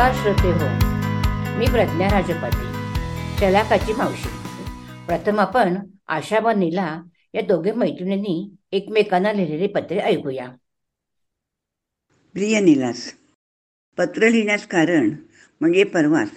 [0.00, 4.28] नमस्कार श्रोते हो मी प्रज्ञा राजपती शलाकाची मावशी.
[5.06, 5.76] प्रथम आपण
[6.08, 7.02] आशा व नीला
[7.34, 10.46] या दोघे मैत्रिणींनी एकमेकांना लिहिलेले पत्रे ऐकूया.
[12.34, 13.02] प्रिय निलास
[13.98, 15.10] पत्र लिहिण्यास कारण
[15.60, 16.30] म्हणजे परवाच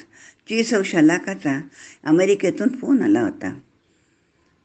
[0.50, 1.60] ची सौ शलाकाचा
[2.04, 3.54] अमेरिकेतून फोन आला होता.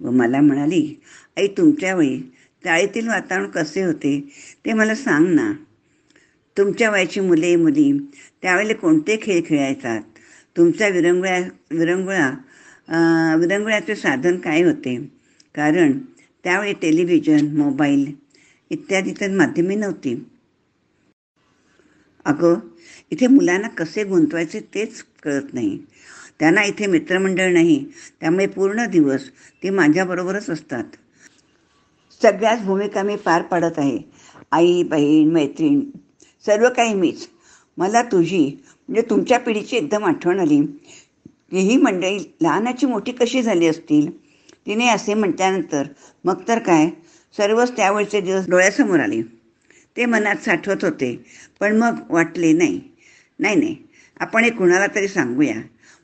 [0.00, 1.00] व मला म्हणाली
[1.36, 2.18] आई तुमच्या वेळी
[2.64, 4.20] चाळीतील वातावरण कसे होते
[4.66, 5.52] ते मला सांग ना.
[6.56, 7.92] तुमच्या वयाची मुले मुली
[8.42, 10.00] त्यावेळेला कोणते खेळ खेळायचात?
[10.56, 11.38] तुमच्या विरंगुळ्या
[11.70, 12.28] विरंगुळा
[13.36, 14.96] विरंगुळ्याचे साधन काय होते?
[15.54, 15.98] कारण
[16.44, 18.12] त्यावेळी टेलिव्हिजन मोबाईल
[18.70, 20.14] इत्यादी तर माध्यमे नव्हती.
[22.26, 22.58] अगं
[23.12, 25.78] इथे मुलांना कसे गुंतवायचे तेच कळत नाही.
[26.40, 27.84] त्यांना इथे मित्रमंडळ नाही.
[28.20, 29.28] त्यामुळे पूर्ण दिवस
[29.62, 30.84] ते माझ्याबरोबरच असतात.
[32.22, 33.98] सगळ्याच भूमिका मी पार पाडत आहे.
[34.52, 35.80] आई बहीण मैत्रीण
[36.46, 37.28] सर्व काही मीच.
[37.78, 38.44] मला तुझी
[38.88, 40.60] म्हणजे तुमच्या पिढीची एकदम आठवण आली.
[41.50, 44.10] की ही मंडळी लहानाची मोठी कशी झाली असतील?
[44.66, 45.86] तिने असे म्हटल्यानंतर
[46.24, 46.88] मग तर काय?
[47.36, 49.22] सर्वच त्यावेळचे दिवस डोळ्यासमोर आले.
[49.96, 51.24] ते मनात साठवत होते
[51.60, 52.80] पण मग वाटले नाही.
[53.38, 53.76] नाही नाही
[54.20, 55.60] आपण हे कुणाला तरी सांगूया.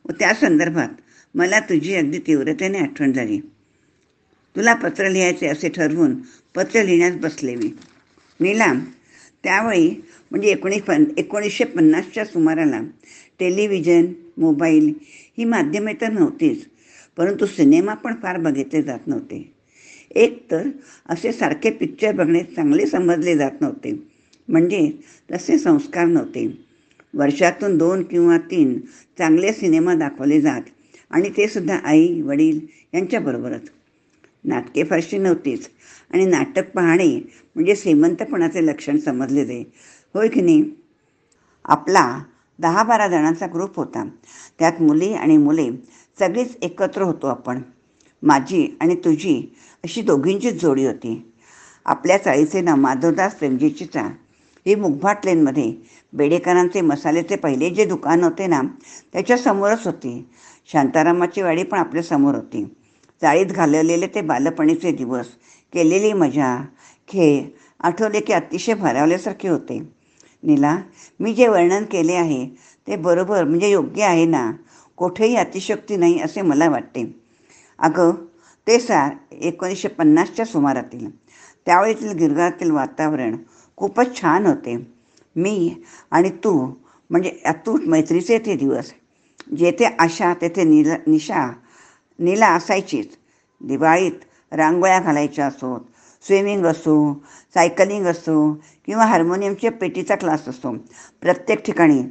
[0.08, 0.88] व त्या संदर्भात
[1.34, 3.40] मला तुझी अगदी तीव्रतेने आठवण झाली.
[4.56, 6.14] तुला पत्र लिहायचे असे ठरवून
[6.54, 7.70] पत्र लिहिण्यास बसले मी.
[8.40, 8.80] नीलाम
[9.44, 9.94] त्यावेळी
[10.34, 12.80] म्हणजे एकोणीस पन एकोणीसशे पन्नासच्या सुमाराला
[13.38, 14.06] टेलिव्हिजन
[14.38, 14.88] मोबाईल
[15.38, 16.64] ही माध्यमे तर नव्हतीच
[17.18, 19.38] परंतु सिनेमा पण फार बघितले जात नव्हते.
[20.10, 20.68] एक तर
[21.08, 23.92] असे सारखे पिक्चर बघणे चांगले समजले जात नव्हते.
[24.48, 24.90] म्हणजे
[25.30, 26.46] तसे संस्कार नव्हते.
[27.14, 28.78] वर्षातून दोन किंवा तीन
[29.18, 30.62] चांगले सिनेमा दाखवले जात
[31.10, 32.60] आणि ते सुद्धा आई वडील
[32.94, 33.70] यांच्याबरोबरच
[34.44, 35.68] नाटके फारशी नव्हतीच
[36.10, 37.08] आणि नाटक पाहणे
[37.56, 39.64] म्हणजे श्रीमंतपणाचे लक्षण समजले जाई
[40.14, 40.64] होय की नाही?
[41.64, 42.18] आपला
[42.58, 44.04] दहा बारा जणांचा ग्रुप होता.
[44.58, 45.70] त्यात मुली आणि मुले
[46.18, 47.62] सगळीच एकत्र होतो आपण.
[48.22, 49.54] माझी आणि तुझी
[49.84, 51.32] अशी दोघींचीच जोडी होती.
[51.84, 54.02] आपल्या चाळीचे ना माधवदास प्रेमजीचीचा.
[54.66, 55.74] ही मुगभाट लेनमध्ये
[56.12, 58.62] बेडेकरांचे मसाल्याचे पहिले जे दुकान होते ना
[59.12, 60.30] त्याच्यासमोरच होती.
[60.72, 62.64] शांतारामाची वाडी पण आपल्यासमोर होती.
[63.22, 65.26] चाळीत घालवलेले ते बालपणीचे दिवस.
[65.72, 66.64] केलेली मजा
[67.08, 67.42] खेळ
[67.80, 69.93] आठवले की अतिशय भरावल्यासारखे होते.
[70.44, 70.76] नीला
[71.20, 72.46] मी जे वर्णन केले आहे
[72.86, 74.50] ते बरोबर म्हणजे योग्य आहे ना?
[74.96, 77.04] कुठेही अतिशक्ती नाही असे मला वाटते.
[77.78, 78.12] अगं
[78.66, 81.08] ते सार एकोणीसशे पन्नासच्या सुमारातील.
[81.66, 83.36] त्यावेळेतील गिरगारातील वातावरण
[83.76, 84.76] खूपच छान होते.
[85.36, 85.74] मी
[86.10, 86.52] आणि तू
[87.10, 88.92] म्हणजे अतूट मैत्रीचे ते दिवस.
[89.56, 91.50] जेथे आशा तेथे निला निशा
[92.18, 93.16] नीला असायचीच.
[93.60, 95.80] दिवाळीत रांगोळ्या घालायच्या असोत
[96.24, 96.96] स्विमिंग असो
[97.54, 98.52] सायकलिंग असो
[98.86, 100.72] किंवा हार्मोनियमच्या पेटीचा क्लास असो
[101.22, 102.02] प्रत्येक ठिकाणी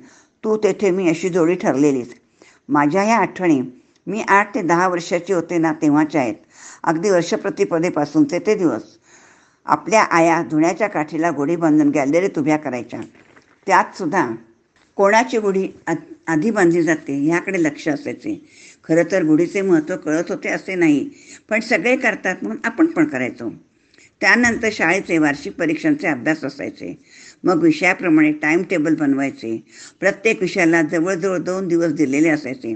[0.44, 2.14] तू तेथे मी अशी जोडी ठरलेलीच.
[2.70, 3.62] माझ्या ह्या आठवणी
[4.08, 6.36] मी आठ ते दहा वर्षाची होते ना तेव्हाच्या आहेत.
[6.84, 8.84] अगदी वर्षप्रतिपदेपासूनचे ते दिवस.
[9.66, 13.00] आपल्या आया धुण्याच्या काठीला गोडी बांधून गॅलरीत उभ्या करायच्या.
[13.68, 14.26] त्यात सुद्धा
[14.98, 15.68] कोणाची गुढी
[16.28, 18.40] आधी बांधली जाते ह्याकडे लक्ष असायचे.
[18.84, 21.10] खरं तर गुढीचे महत्त्व कळत होते असे नाही
[21.50, 23.50] पण सगळे करतात म्हणून आपण पण करायचो.
[24.24, 27.04] त्यानंतर शाळेचे वार्षिक परीक्षांचे अभ्यास असायचे.
[27.44, 29.66] मग विषयाप्रमाणे टाइम टेबल बनवायचे.
[30.00, 32.74] प्रत्येक विषयाला जवळजवळ दोन दिवस दिलेले असायचे.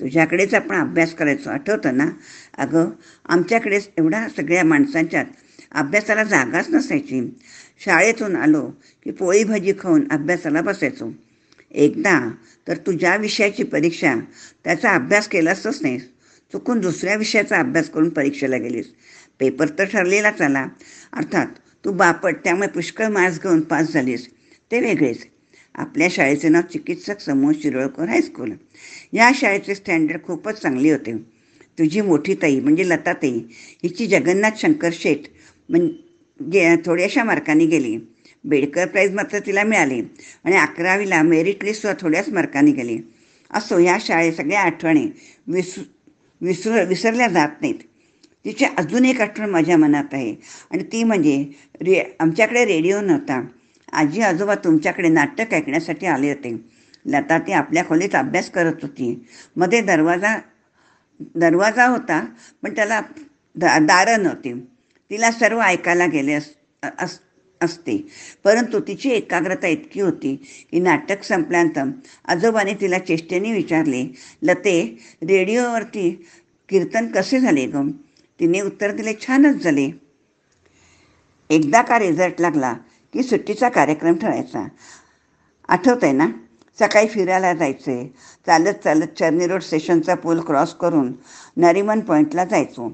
[0.00, 2.06] तुझ्याकडेच आपण अभ्यास करायचो आठवतं ना?
[2.58, 2.90] अगं
[3.28, 5.24] आमच्याकडेच एवढ्या सगळ्या माणसांच्यात
[5.72, 7.38] अभ्यासाला जागाच नसायची.
[7.84, 8.70] शाळेतून आलो
[9.04, 11.12] की पोळी भाजी खाऊन अभ्यासाला बसायचो.
[11.70, 12.30] एकदा
[12.68, 14.14] तर तू ज्या विषयाची परीक्षा
[14.64, 15.98] त्याचा अभ्यास केलासच नाही
[16.52, 18.92] चुकून दुसऱ्या विषयाचा अभ्यास करून परीक्षेला गेलीस.
[19.40, 20.66] पेपर तर ठरलेलाच आला
[21.12, 21.46] अर्थात
[21.84, 24.28] तू बापट त्यामुळे पुष्कळ मार्क्स घेऊन पास झालीस.
[24.70, 25.26] ते वेगळेच.
[25.74, 28.52] आपल्या शाळेचे नाव चिकित्सक समूह शिरोळकर हायस्कूल
[29.12, 31.16] या शाळेचे स्टँडर्ड खूपच चांगले होते.
[31.78, 33.38] तुझी मोठी ताई म्हणजे लताताई
[33.82, 35.28] हिची जगन्नाथ शंकर शेठ
[35.68, 37.96] म्हणजे थोड्याशा मार्कांनी गेली.
[38.44, 40.00] बेडकर प्राईज मात्र तिला मिळाली.
[40.44, 42.98] आणि अकरावीला मेरिट लिस्टवर थोड्याच मार्कांनी गेली.
[43.50, 45.06] असो या शाळेत सगळ्या आठवणी
[45.46, 45.74] विस
[46.40, 47.82] विसर विसरल्या जात नाहीत.
[48.44, 50.34] तिची अजून एक आठवण माझ्या मनात आहे.
[50.70, 51.36] आणि ती म्हणजे
[51.82, 53.40] रे आमच्याकडे रेडिओ नव्हता.
[53.92, 56.56] आजी आजोबा तुमच्याकडे नाटक ऐकण्यासाठी आले होते.
[57.06, 59.14] लता ती आपल्या खोलीत अभ्यास करत होती.
[59.56, 60.36] मध्ये दरवाजा
[61.36, 62.20] दरवाजा होता
[62.62, 63.00] पण त्याला
[63.56, 64.52] दा दारं नव्हती.
[65.10, 66.48] तिला सर्व ऐकायला गेले अस
[66.98, 67.18] अस
[67.60, 67.96] असते.
[68.44, 70.34] परंतु तिची एकाग्रता इतकी होती
[70.70, 71.90] की नाटक संपल्यानंतर
[72.24, 74.04] आजोबाने तिला चेष्टेने विचारले
[74.42, 74.76] लते
[75.22, 76.10] रेडिओवरती
[76.68, 77.88] कीर्तन कसे झाले ग?
[78.40, 79.90] तिने उत्तर दिले छानच झाले.
[81.50, 82.72] एकदा का रिझल्ट लागला
[83.14, 84.66] की सुट्टीचा कार्यक्रम ठरायचा
[85.68, 86.26] आठवत आहे ना?
[86.78, 87.96] सकाळी फिरायला जायचे.
[88.46, 91.12] चालत चालत चर्नी रोड स्टेशनचा पूल क्रॉस करून
[91.56, 92.88] नरिमन पॉईंटला जायचो.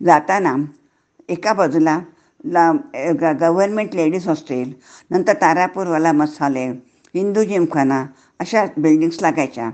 [0.00, 0.54] जाताना
[1.28, 1.98] एका बाजूला
[2.44, 2.70] ला
[3.40, 4.72] गव्हर्नमेंट लेडीज हॉस्टेल
[5.10, 6.64] नंतर तारापूरवाला मसाले
[7.14, 8.04] हिंदू जिमखाना
[8.40, 9.70] अशा बिल्डिंग्स लागायच्या.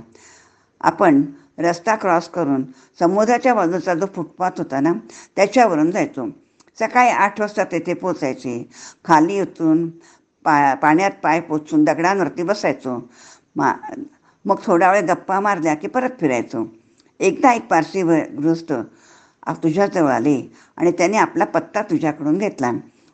[0.80, 1.22] आपण
[1.58, 2.64] रस्ता क्रॉस करून
[3.00, 4.92] समुद्राच्या बाजूचा जो फुटपाथ होता ना
[5.36, 6.26] त्याच्यावरून जायचो.
[6.78, 8.62] सकाळी आठ वाजता तेथे पोचायचे
[9.04, 9.88] खाली उतरून
[10.44, 12.98] पा पाण्यात पाय पोचून दगडांवरती बसायचो.
[13.56, 13.72] मा
[14.44, 16.64] मग थोडा वेळ गप्पा मारल्या की परत फिरायचो.
[17.20, 18.72] एकदा एक पारसी गृहस्थ
[19.62, 20.40] तुझ्याजवळ आले
[20.76, 22.70] आणि त्याने आपला पत्ता तुझ्याकडून घेतला.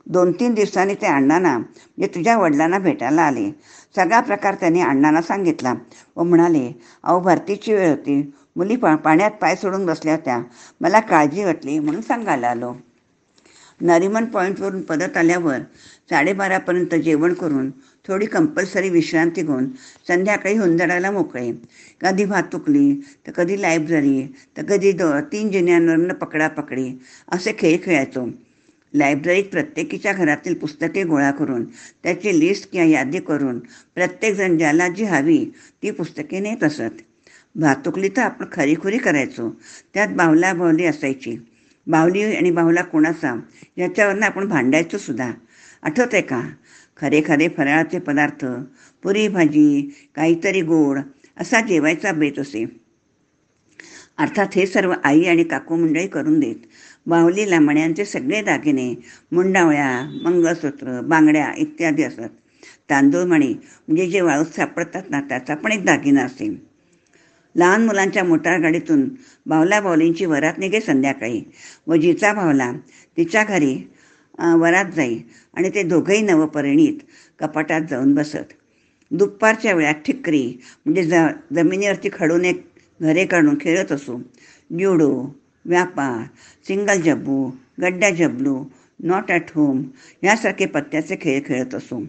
[0.09, 3.51] दोन तीन दिवसांनी ते अण्णांना म्हणजे तुझ्या वडिलांना भेटायला आले.
[3.97, 5.75] सगळा प्रकार त्यांनी अण्णांना सांगितला.
[6.17, 6.73] व म्हणाले
[7.03, 8.21] अहो भरतीची वेळ होती.
[8.57, 10.41] मुली पा पाण्यात पाय सोडून बसल्या होत्या.
[10.81, 12.73] मला काळजी वाटली म्हणून सांगायला आलो.
[13.81, 15.59] नरिमन पॉईंटवरून परत आल्यावर
[16.11, 17.71] साडेबारापर्यंत जेवण करून
[18.05, 19.69] थोडी कंपल्सरी विश्रांती घेऊन
[20.09, 21.53] संध्याकाळी हुंदडायला मोकळे.
[22.01, 22.93] कधी भातुकली
[23.27, 24.27] तर कधी लायब्ररी
[24.57, 26.91] तर कधी दो तीन जिन्यांवरनं पकडापकडी
[27.29, 28.27] असे खेळ खेळायचो.
[28.95, 31.65] लायब्ररीत प्रत्येकीच्या घरातील पुस्तके गोळा करून
[32.03, 33.59] त्याची लिस्ट किंवा यादी करून
[33.95, 35.45] प्रत्येकजण ज्याला जी हवी
[35.83, 37.03] ती पुस्तके नेत असत
[37.55, 39.61] भातुकली तर आपण खरीखुरी करायचो.
[39.95, 41.37] त्यात बावला बावली असायची.
[41.87, 43.41] बावली आणि बाहुला कोणाचा?
[43.77, 45.33] याच्यावरनं आपण भांडायचो सुद्धा.
[45.83, 46.43] आठवत आहे का?
[46.97, 48.47] खरे खरे फराळाचे पदार्थ
[49.03, 50.99] पुरी भाजी काहीतरी गोड
[51.37, 52.65] असा जेवायचा बेत असे.
[54.19, 56.67] अर्थात हे सर्व आई आणि काकू मंडळी करून देत.
[57.09, 58.89] बाहुलीला मण्यांचे सगळे दागिने
[59.33, 59.91] मुंडावळ्या
[60.23, 62.29] मंगळसूत्र बांगड्या इत्यादी असतात.
[62.91, 63.53] तांदूळ मणी
[63.89, 66.49] म्हणजे जे वाळूत सापडतात ना त्याचा पण एक दागिना असे
[67.55, 69.09] लहान मुलांच्या मोटार गाडीतून
[69.47, 71.43] बावला बावलींची वरात निघे संध्याकाळी
[71.87, 72.71] व जिचा भावला
[73.17, 73.75] तिच्या घरी
[74.57, 75.19] वरात जाई
[75.57, 76.99] आणि ते दोघंही नवपरिणीत
[77.41, 78.53] कपाटात जाऊन बसत.
[79.11, 80.47] दुपारच्या वेळात ठिकरी
[80.87, 82.65] म्हणजे ज जमिनीवरती खडून एक
[83.01, 84.19] घरे काढून खेळत असू
[84.71, 85.11] ज्युडो
[85.69, 86.23] व्यापार
[86.67, 87.51] सिंगल जब्बू
[87.83, 88.63] गड्ड्या जबलू
[89.01, 89.83] नॉट ॲट होम
[90.23, 92.01] यासारखे पत्त्याचे खेळ खेळत असू.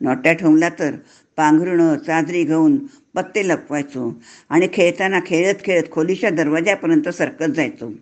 [0.00, 0.94] नॉट ॲट होमला तर
[1.36, 2.76] पांघरुणं चादरी घेऊन
[3.14, 4.12] पत्ते लपवायचो
[4.48, 7.92] आणि खेळताना खेळत खेळत खोलीच्या दरवाज्यापर्यंत सरकत जायचो.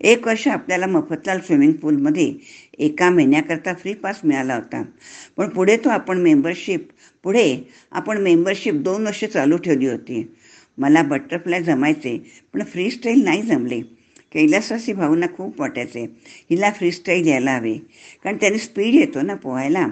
[0.00, 2.32] एक वर्ष आपल्याला मफतलाल स्विमिंग पूलमध्ये
[2.78, 4.82] एका महिन्याकरता फ्री पास मिळाला होता.
[5.36, 6.88] पण पुढे तो आपण मेंबरशिप
[7.24, 7.46] पुढे
[7.92, 10.22] आपण मेंबरशिप दोन वर्ष चालू ठेवली होती.
[10.78, 13.80] मला बटरफ्लाय जमायचे पण फ्रीस्टाईल नाही जमले.
[14.32, 16.00] कैलासवासी भाऊंना खूप वाटायचे.
[16.50, 17.74] हिला फ्रीस्टाईल यायला हवे.
[18.24, 19.86] कारण त्याने स्पीड येतो ना पोहायला.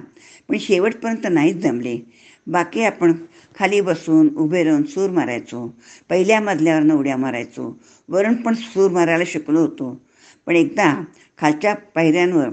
[0.49, 1.99] पण शेवटपर्यंत नाहीच जमले.
[2.47, 3.13] बाकी आपण
[3.59, 5.75] खाली बसून उभे राहून सूर मारायचो.
[6.11, 7.81] पहिल्या मजल्यावरनं उड्या मारायचो.
[8.09, 10.03] वरून पण सूर मारायला शिकलो होतो.
[10.47, 11.05] पण एकदा
[11.39, 12.49] खालच्या पायऱ्यांवर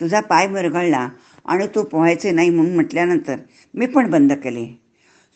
[0.00, 1.08] तुझा पाय मरगळला
[1.44, 3.36] आणि तू पोहायचे नाही म्हणून म्हटल्यानंतर
[3.74, 4.85] मी पण बंद केले.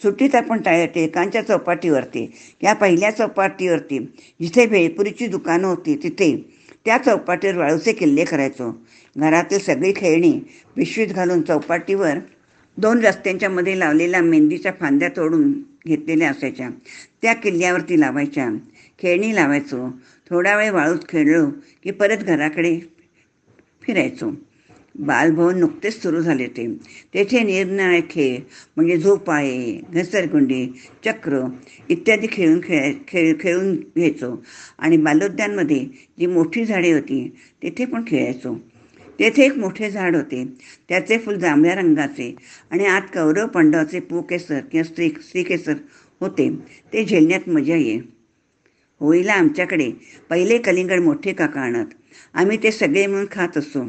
[0.03, 2.31] सुट्टीत आपण टाय एकांच्या चौपाटीवरती
[2.63, 3.99] या पहिल्या चौपाटीवरती
[4.41, 6.35] जिथे भेळपुरीची दुकानं होती तिथे
[6.85, 8.71] त्या चौपाटीवर वाळूचे किल्ले करायचो.
[9.17, 10.33] घरातील सगळी खेळणी
[10.77, 12.19] पिशवीत घालून चौपाटीवर
[12.77, 15.53] दोन रस्त्यांच्या मध्ये लावलेल्या मेंदीच्या फांद्या तोडून
[15.87, 16.69] घेतलेल्या असायच्या.
[17.23, 18.49] त्या किल्ल्यावरती लावायच्या.
[18.99, 19.89] खेळणी लावायचो.
[20.31, 21.45] थोडा वेळ वाळूत खेळलो
[21.85, 22.79] की परत घराकडे
[23.83, 24.31] फिरायचो.
[25.07, 26.67] बालभवन नुकतेच सुरू झाले होते.
[27.15, 28.39] तेथे निरनिराळे खेळ
[28.77, 30.67] म्हणजे झोपाळे घसरगुंडी
[31.05, 31.41] चक्र
[31.89, 34.35] इत्यादी खेळून खेळ खेळ खेळून घ्यायचो.
[34.79, 35.85] आणि बालोद्यानमध्ये
[36.19, 37.27] जी मोठी झाडे होती
[37.63, 38.55] तेथे पण खेळायचो.
[39.19, 40.45] तेथे एक मोठे झाड होते.
[40.89, 42.35] त्याचे फुल जांभळ्या रंगाचे
[42.71, 45.75] आणि आत कौरव पंडवाचे केसर किंवा स्त्री श्रीकेसर
[46.21, 46.49] होते.
[46.93, 47.99] ते झेलण्यात मजा ये.
[49.01, 49.91] होळीला आमच्याकडे
[50.31, 51.87] पहिले कलिंगड मोठे काका आणत.
[52.35, 53.85] आम्ही ते सगळे म्हणून खात असतो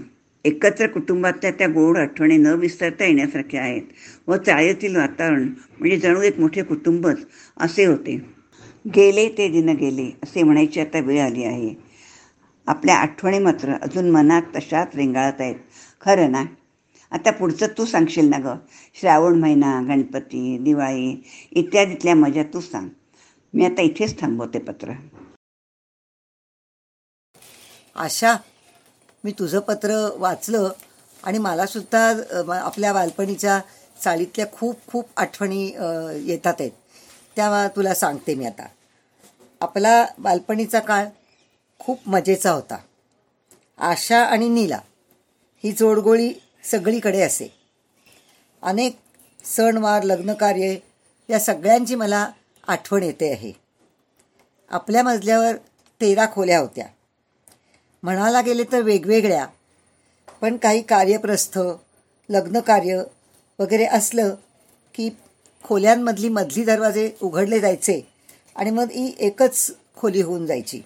[0.46, 3.82] एकत्र कुटुंबातल्या त्या गोड आठवणी न विसरता येण्यासारख्या आहेत.
[4.28, 5.44] व चाळीतील वातावरण
[5.80, 7.18] म्हणजे जणू एक मोठे कुटुंबच
[7.58, 8.42] असे होते.
[8.96, 11.76] गेले ते दिन गेले असे म्हणायची आता वेळ आली आहे.
[12.68, 15.56] आपल्या आठवणी मात्र अजून मनात तशाच रेंगाळत आहेत.
[16.02, 16.44] खरं ना?
[17.12, 18.56] आता पुढचं तू सांगशील ना गं?
[19.00, 22.90] श्रावण महिना गणपती दिवाळी इत्यादीतल्या मजा तू सांग.
[23.54, 24.92] मी आता इथेच थांबवते पत्र.
[27.96, 28.36] आशा
[29.24, 30.70] मी तुझं पत्र वाचलं
[31.24, 33.60] आणि मलासुद्धा आपल्या बालपणीच्या
[33.98, 35.66] चाळीतल्या खूप खूप आठवणी
[36.28, 36.72] येतात आहेत.
[37.36, 38.66] त्या तुला सांगते मी आता.
[39.62, 41.06] आपला बालपणीचा काळ
[41.80, 42.78] खूप मजेचा होता.
[43.80, 44.80] आशा आणि नीला
[45.64, 46.34] ही जोडगोळी
[46.72, 47.48] सगळीकडे असे.
[48.64, 48.98] अनेक
[49.46, 50.76] सणवार लग्नकार्य
[51.30, 52.28] या सगळ्यांची मला
[52.68, 53.52] आठवण येते आहे.
[54.72, 55.56] आपल्या मजल्यावर
[56.02, 56.86] तेरा खोल्या होत्या.
[58.04, 59.48] म्हणायला गेले तर वेगवेगळ्या.
[60.42, 61.60] पण काही कार्यप्रस्थ
[62.30, 63.04] लग्नकार्य
[63.60, 64.36] वगैरे असलं
[64.94, 65.10] की
[65.64, 68.02] खोल्यांमधली मधली दरवाजे उघडले जायचे
[68.56, 70.82] आणि मग ही एकच खोली होऊन जायची.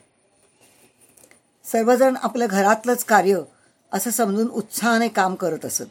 [1.65, 3.39] सर्वजण आपलं घरातलंच कार्य
[3.93, 5.83] असं समजून उत्साहाने काम करत असत.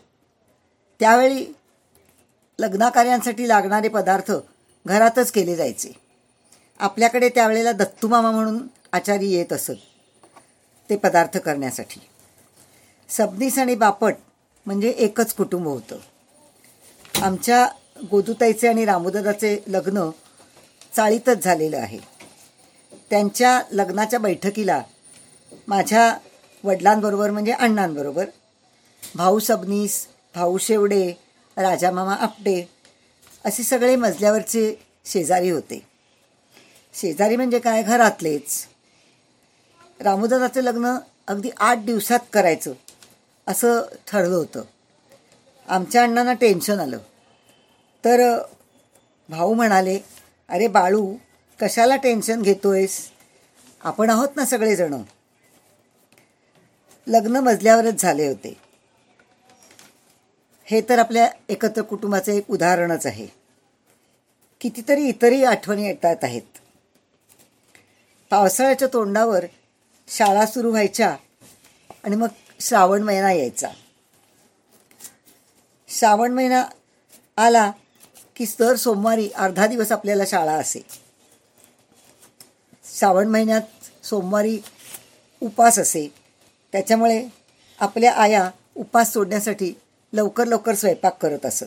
[1.01, 1.47] त्यावेळी
[2.59, 4.33] लग्नाकार्यांसाठी लागणारे पदार्थ
[4.87, 5.93] घरातच केले जायचे.
[6.79, 8.59] आपल्याकडे त्यावेळेला दत्तूमामा म्हणून
[8.93, 9.73] आचारी येत असत.
[10.91, 12.01] ते पदार्थ करण्यासाठी.
[13.09, 14.15] सबनीस आणि बापट
[14.67, 15.97] म्हणजे एकच कुटुंब होतं.
[17.23, 17.69] आमच्या
[18.11, 20.11] गोदुताईचे आणि रामोदराचे लग्न
[20.97, 21.99] चाळीतच झालेलं आहे.
[23.11, 24.83] त्यांच्या लग्नाच्या बैठकीला
[25.69, 26.17] माझ्या
[26.65, 28.25] वडिलांबरोबर म्हणजे अण्णांबरोबर
[29.15, 31.13] भाऊ सबनीस भाऊ शेवडे
[31.57, 32.69] राजामामा आपटे
[33.45, 34.75] असे सगळे मजल्यावरचे
[35.07, 35.87] शेजारी होते.
[36.95, 37.83] शेजारी म्हणजे काय?
[37.83, 38.67] घरातलेच.
[40.05, 40.97] रामोदराचं लग्न
[41.27, 42.73] अगदी आठ दिवसात करायचं
[43.47, 44.63] असं ठरलं होतं.
[45.69, 46.99] आमच्या अण्णांना टेन्शन आलं.
[48.05, 48.43] तर
[49.29, 49.99] भाऊ म्हणाले
[50.49, 51.15] अरे बाळू
[51.61, 53.11] कशाला टेन्शन घेतोयस?
[53.81, 55.03] आपण आहोत ना सगळेजणं.
[57.07, 58.57] लग्न मजल्यावरच झाले होते.
[60.65, 63.27] हे तर आपल्या एकत्र कुटुंबाचं एक उदाहरणच आहे.
[64.61, 66.43] कितीतरी इतरही आठवणी येतात आहेत.
[68.31, 69.45] पावसाळ्याच्या तोंडावर
[70.09, 71.17] शाळा सुरू व्हायच्या
[72.05, 72.29] आणि मग
[72.61, 73.69] श्रावण महिना यायचा.
[75.89, 76.65] श्रावण महिना
[77.37, 77.73] आला
[78.37, 80.81] की दर सोमवारी अर्धा दिवस आपल्याला शाळा असे.
[82.95, 84.61] श्रावण महिन्यात सोमवारी
[85.43, 86.15] उपास असे.
[86.73, 87.29] त्याच्यामुळे
[87.81, 89.75] आपल्या आया उपास सोडण्यासाठी
[90.13, 91.65] लवकर लवकर स्वयंपाक करत असत.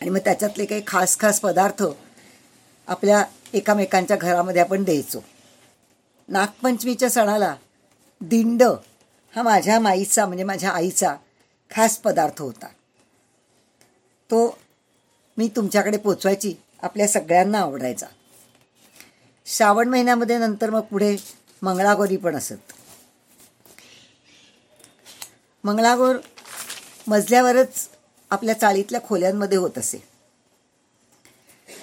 [0.00, 1.84] आणि मग त्याच्यातले काही खास खास पदार्थ
[2.86, 5.24] आपल्या एकामेकांच्या घरामध्ये आपण द्यायचो.
[6.28, 7.56] नागपंचमीच्या सणाला
[8.20, 8.62] दिंड
[9.34, 11.16] हा माझ्या माईचा म्हणजे माझ्या आईचा
[11.70, 12.66] खास पदार्थ होता.
[14.30, 14.58] तो
[15.38, 18.06] मी तुमच्याकडे पोचवायची आपल्या सगळ्यांना आवडायचा.
[19.46, 21.16] श्रावण महिन्यामध्ये नंतर मग पुढे
[21.62, 22.72] मंगळागौरी पण असत.
[25.64, 26.16] मंगळागौर
[27.08, 27.88] मजल्यावरच
[28.30, 29.98] आपल्या चाळीतल्या खोल्यांमध्ये होत असे.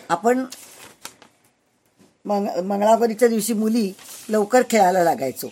[0.10, 0.46] आपण
[2.26, 3.94] मंग मंगळागौरीच्या दिवशी मुली
[4.32, 5.50] लवकर खेळायला लागायचो.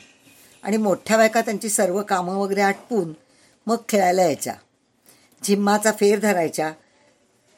[0.63, 3.13] आणि मोठ्या बायका त्यांची सर्व कामं वगैरे आटपून
[3.67, 4.53] मग खेळायला यायच्या.
[5.43, 6.73] झिम्माचा फेर धरायच्या.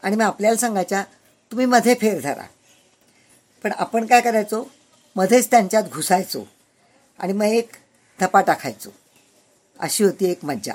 [0.03, 1.03] आणि मग आपल्याला सांगायच्या
[1.51, 2.43] तुम्ही मध्ये फेर धरा.
[3.63, 4.71] पण आपण काय करायचो?
[5.15, 6.43] मध्येच त्यांच्यात घुसायचो.
[7.19, 7.69] आणि मग एक
[8.19, 8.89] धपा टाकायचो.
[9.79, 10.73] अशी होती एक मज्जा.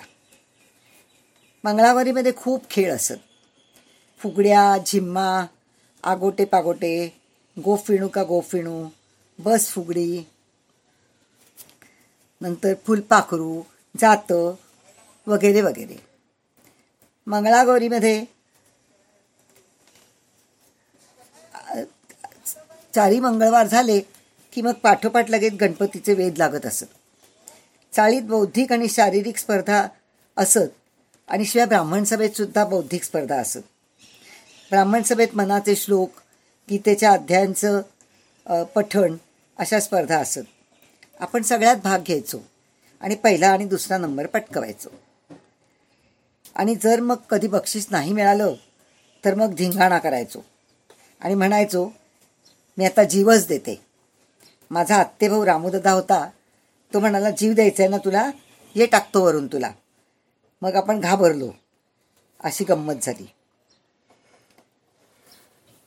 [1.65, 3.15] मंगळावारीमध्ये खूप खेळ असत.
[4.19, 5.47] फुगड्या झिम्मा
[6.03, 7.21] आगोटे पागोटे
[7.65, 8.89] गोफिणू का गोफिणू
[9.39, 10.29] बस फुगडी
[12.41, 13.63] नंतर फुलपाखरू
[13.95, 14.55] जातं
[15.27, 15.97] वगैरे वगैरे.
[17.27, 18.25] मंगळागौरीमध्ये
[22.95, 23.99] चारी मंगळवार झाले
[24.53, 26.87] की मग पाठोपाठ लगेच गणपतीचे वेध लागत असत.
[27.93, 29.87] चाळीत बौद्धिक आणि शारीरिक स्पर्धा
[30.37, 30.75] असत
[31.29, 33.61] आणि शिवाय ब्राह्मण सभेत सुद्धा बौद्धिक स्पर्धा असत.
[34.71, 36.21] ब्राह्मण सभेत मनाचे श्लोक
[36.69, 39.17] गीतेच्या अध्यायांचं पठण
[39.59, 40.45] अशा स्पर्धा असत.
[41.21, 42.39] आपण सगळ्यात भाग घ्यायचो
[43.01, 44.89] आणि पहिला आणि दुसरा नंबर पटकवायचो.
[46.55, 48.55] आणि जर मग कधी बक्षीस नाही मिळालं
[49.25, 50.45] तर मग धिंगाणा करायचो.
[51.21, 51.91] आणि म्हणायचो
[52.79, 53.85] मी आता जीवच देते.
[54.71, 56.31] माझा आत्तेभाऊ रामूदादा होता
[56.95, 58.31] तो म्हणाला जीव द्यायचा आहे ना तुला
[58.75, 59.73] ये टाकतो वरून तुला.
[60.63, 61.51] मग आपण घाबरलो.
[62.41, 63.27] अशी गंमत झाली.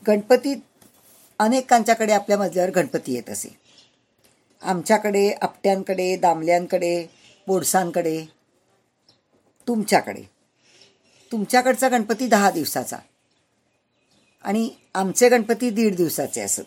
[0.07, 0.57] गणपतीत
[1.39, 3.58] अनेकांच्याकडे आपल्या मजल्यावर गणपती येत असे.
[4.61, 7.07] आमच्याकडे आपट्यांकडे दामल्यांकडे
[7.47, 8.25] बोडसांकडे
[9.67, 10.23] तुमच्याकडे.
[11.31, 12.97] तुमच्याकडचा गणपती दहा दिवसाचा.
[14.43, 16.61] आणि आमचे गणपती दीड दिवसाचे असत.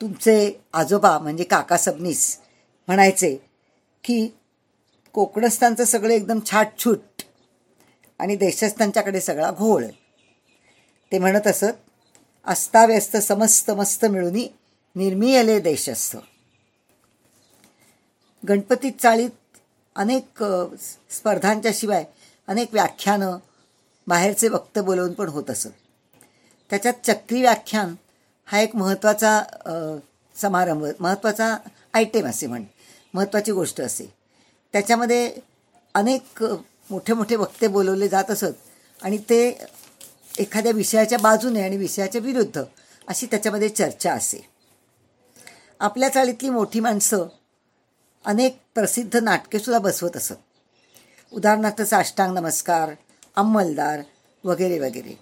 [0.00, 2.38] तुमचे आजोबा म्हणजे काका सबनीस
[2.86, 3.36] म्हणायचे
[4.04, 4.28] की
[5.12, 7.22] कोकणस्थांचं सगळं एकदम छाटछूट
[8.18, 9.84] आणि देशस्थांच्याकडे सगळा घोळ.
[11.12, 11.64] ते म्हणत असत
[12.46, 14.36] अस्ताव्यस्त समस्त मस्त मिळून
[14.96, 16.16] निर्मियले देशस्थ.
[18.42, 19.30] गणपती चाळीत
[19.96, 20.42] अनेक
[21.10, 22.04] स्पर्धांच्या शिवाय
[22.48, 23.36] अनेक व्याख्यानं
[24.06, 25.70] बाहेरचे वक्त बोलवून पण होत असत.
[26.70, 27.94] त्याच्यात चक्री व्याख्यान
[28.48, 29.42] हा एक महत्त्वाचा
[30.34, 31.56] समारंभ महत्त्वाचा
[31.94, 32.64] आयटेम असे म्हण
[33.14, 34.12] महत्त्वाची गोष्ट असे.
[34.72, 35.32] त्याच्यामध्ये
[35.94, 36.44] अनेक
[36.90, 39.40] मोठे मोठे वक्ते बोलवले जात असत आणि ते
[40.38, 42.62] एखाद्या विषयाच्या बाजूने आणि विषयाच्या विरुद्ध
[43.08, 44.57] अशी त्याच्यामध्ये चर्चा असे.
[45.80, 47.26] आपल्या चाळीतली मोठी माणसं
[48.24, 50.34] अनेक प्रसिद्ध नाटकेसुद्धा बसवत असत.
[51.32, 52.90] उदाहरणार्थ साष्टांग नमस्कार
[53.36, 54.00] अंमलदार
[54.44, 55.18] वगैरे वगैरे.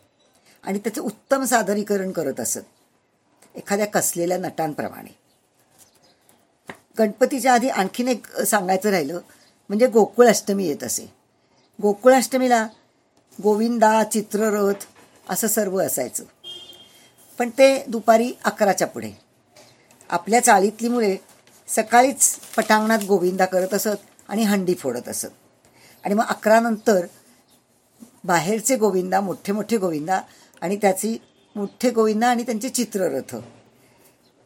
[0.65, 2.61] आणि त्याचं उत्तम सादरीकरण करत असत.
[3.55, 5.19] एखाद्या कसलेल्या नटांप्रमाणे.
[6.99, 9.21] गणपतीच्या आधी आणखीन एक सांगायचं राहिलं
[9.69, 11.13] म्हणजे गोकुळाष्टमी येत असे.
[11.83, 12.69] गोकुळाष्टमीला
[13.43, 14.85] गोविंदा चित्ररथ
[15.31, 16.25] असं सर्व असायचं.
[17.39, 19.25] पण ते दुपारी अकराच्या पुढे.
[20.11, 21.17] आपल्या चाळीतली मुले
[21.69, 25.29] सकाळीच पटांगणात गोविंदा करत असत आणि हंडी फोडत असत.
[26.05, 27.07] आणि मग अकरानंतर
[28.25, 30.21] बाहेरचे गोविंदा मोठे मोठे गोविंदा
[30.61, 31.17] आणि त्याची
[31.57, 33.35] मोठे गोविंदा आणि त्यांचे चित्ररथ.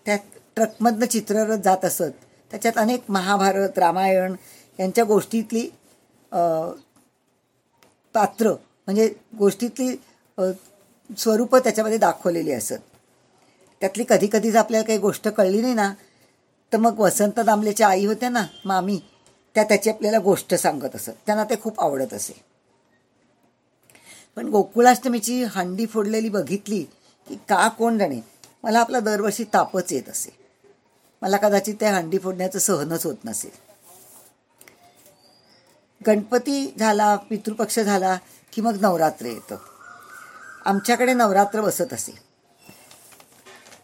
[0.06, 0.16] त्या
[0.56, 2.12] ट्रकमधनं चित्ररथ जात असत.
[2.50, 4.34] त्याच्यात अनेक महाभारत रामायण
[4.78, 5.68] यांच्या गोष्टीतली
[8.14, 9.94] पात्र म्हणजे गोष्टीतली
[11.18, 12.89] स्वरूपं त्याच्यामध्ये दाखवलेली असत.
[13.80, 15.92] त्यातली कधी कधी जर आपल्याला काही गोष्ट कळली नाही ना
[16.72, 19.00] तर मग वसंत दामलेच्या आई होत्या ना मामी
[19.54, 21.10] त्या त्याची आपल्याला गोष्ट सांगत असत.
[21.26, 22.44] त्यांना ते खूप आवडत असे.
[24.36, 26.82] पण गोकुळाष्टमीची हंडी फोडलेली बघितली
[27.28, 28.20] की का कोण जाणे?
[28.62, 30.30] मला आपला दरवर्षी तापच येत असे.
[31.22, 33.50] मला कदाचित त्या हंडी फोडण्याचं सहनच होत नसेल.
[36.06, 38.18] गणपती झाला पितृपक्ष झाला
[38.52, 39.56] की मग नवरात्र येतं.
[40.64, 42.29] आमच्याकडे नवरात्र बसत असे.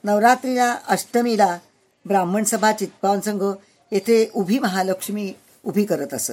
[0.07, 1.59] नवरात्रीला अष्टमीला
[2.07, 3.43] ब्राह्मण सभा चित्पावन संघ
[3.93, 5.33] येथे उभी महालक्ष्मी
[5.65, 6.33] उभी करत असत.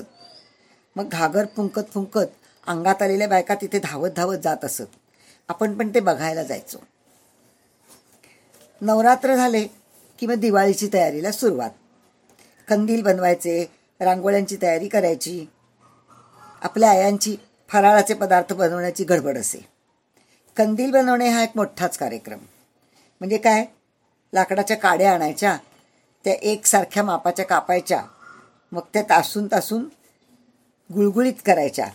[0.95, 2.31] मग घागर फुंकत फुंकत
[2.67, 4.83] अंगात आलेल्या बायका तिथे धावत धावत जात असत.
[5.49, 6.77] आपण पण ते बघायला जायचो.
[8.81, 9.63] नवरात्र झाले
[10.19, 11.71] की मग दिवाळीची तयारीला सुरुवात.
[12.67, 13.65] कंदील बनवायचे
[13.99, 15.45] रांगोळ्यांची तयारी करायची.
[16.61, 17.37] आपल्या आयांची
[17.69, 19.65] फराळाचे पदार्थ बनवण्याची गडबड असे.
[20.57, 22.39] कंदील बनवणे हा एक मोठाच कार्यक्रम.
[23.19, 23.65] म्हणजे काय?
[24.33, 25.57] लाकडाच्या काड्या आणायच्या
[26.23, 28.03] त्या एकसारख्या मापाच्या कापायच्या
[28.71, 29.85] मग त्या तासून तासून
[30.93, 31.87] गुळगुळीत करायच्या.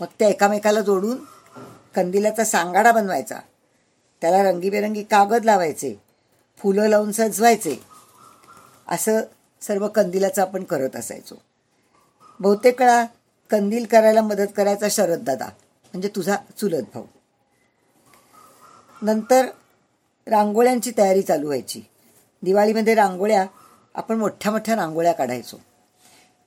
[0.00, 1.24] मग त्या एकामेकाला जोडून
[1.94, 3.38] कंदिलाचा सांगाडा बनवायचा.
[4.20, 6.02] त्याला रंगीबेरंगी कागद लावायचे
[6.58, 7.76] फुलं लावून सजवायचे.
[8.88, 9.20] असं
[9.62, 11.34] सर्व कंदिलाचं आपण करत असायचो.
[12.40, 13.04] बहुतेक वेळा
[13.50, 15.46] कंदील करायला मदत करायचा शरद दादा
[15.84, 17.04] म्हणजे तुझा चुलत भाऊ.
[19.02, 19.46] नंतर
[20.26, 21.82] रांगोळ्यांची तयारी चालू व्हायची.
[22.42, 23.46] दिवाळीमध्ये रांगोळ्या
[23.94, 25.56] आपण मोठ्या मोठ्या रांगोळ्या काढायचो.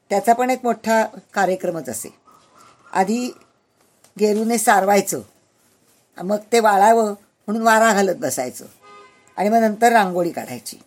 [0.09, 2.09] त्याचा पण एक मोठा कार्यक्रमच असे.
[2.93, 3.31] आधी
[4.19, 5.21] गेरूने सारवायचं.
[6.23, 8.65] मग ते वाळावं म्हणून वारा घालत बसायचं.
[9.37, 10.77] आणि मग नंतर रांगोळी काढायची.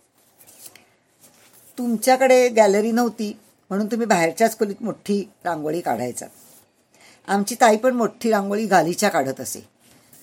[1.79, 3.39] तुमच्याकडे गॅलरी नव्हती
[3.71, 6.27] म्हणून तुम्ही बाहेरच्याच खोलीत मोठी रांगोळी काढायचा.
[7.29, 9.69] आमची ताई पण मोठी रांगोळी गालीच्या काढत असे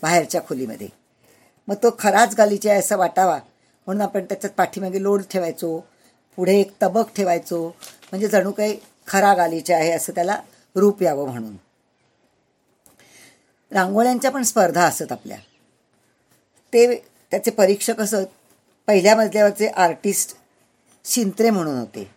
[0.01, 0.87] बाहेरच्या खोलीमध्ये.
[1.67, 3.39] मग तो खराच गालीचे आहे असं वाटावा.
[3.85, 5.87] म्हणून आपण त्याच्यात पाठीमागे लोड ठेवायचो.
[6.35, 7.67] पुढे एक तबक ठेवायचो.
[8.11, 10.41] म्हणजे जणू काही खरा गालीचे आहे असं त्याला
[10.75, 11.55] रूप यावं म्हणून.
[13.71, 15.37] रांगोळ्यांच्या पण स्पर्धा असत आपल्या.
[16.73, 16.95] ते
[17.31, 18.25] त्याचे परीक्षक असत.
[18.87, 20.35] पहिल्या मजल्यावरचे आर्टिस्ट
[21.05, 22.11] शिंत्रे म्हणून होते.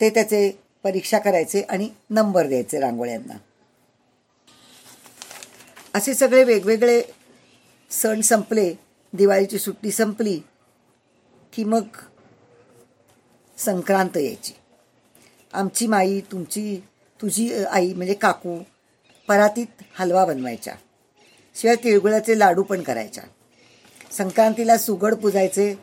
[0.00, 3.34] ते त्याचे परीक्षा करायचे आणि नंबर द्यायचे रांगोळ्यांना.
[5.94, 7.02] असे सगळे वेगवेगळे
[7.90, 8.74] सण संपले
[9.12, 10.40] दिवाळीची सुट्टी संपली
[11.52, 11.82] की मग
[13.58, 14.52] संक्रांत यायची.
[15.52, 16.80] आमची माई तुमची
[17.20, 18.58] तुझी आई म्हणजे काकू
[19.28, 20.74] परातीत हलवा बनवायच्या.
[21.54, 23.24] शिवाय तिळगुळाचे लाडू पण करायच्या.
[24.12, 25.74] संक्रांतीला सुगड पुजायचे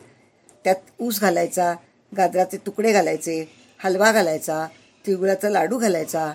[0.64, 1.74] त्यात ऊस घालायचा
[2.16, 4.66] गाजराचे तुकडे घालायचे हलवा घालायचा
[5.06, 6.32] तिळगुळाचा लाडू घालायचा.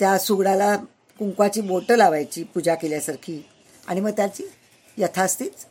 [0.00, 0.76] त्या सुगडाला
[1.18, 3.40] कुंकवाची बोटं लावायची पूजा केल्यासारखी.
[3.88, 4.44] आणि मग त्याची
[4.96, 5.66] यथास्थित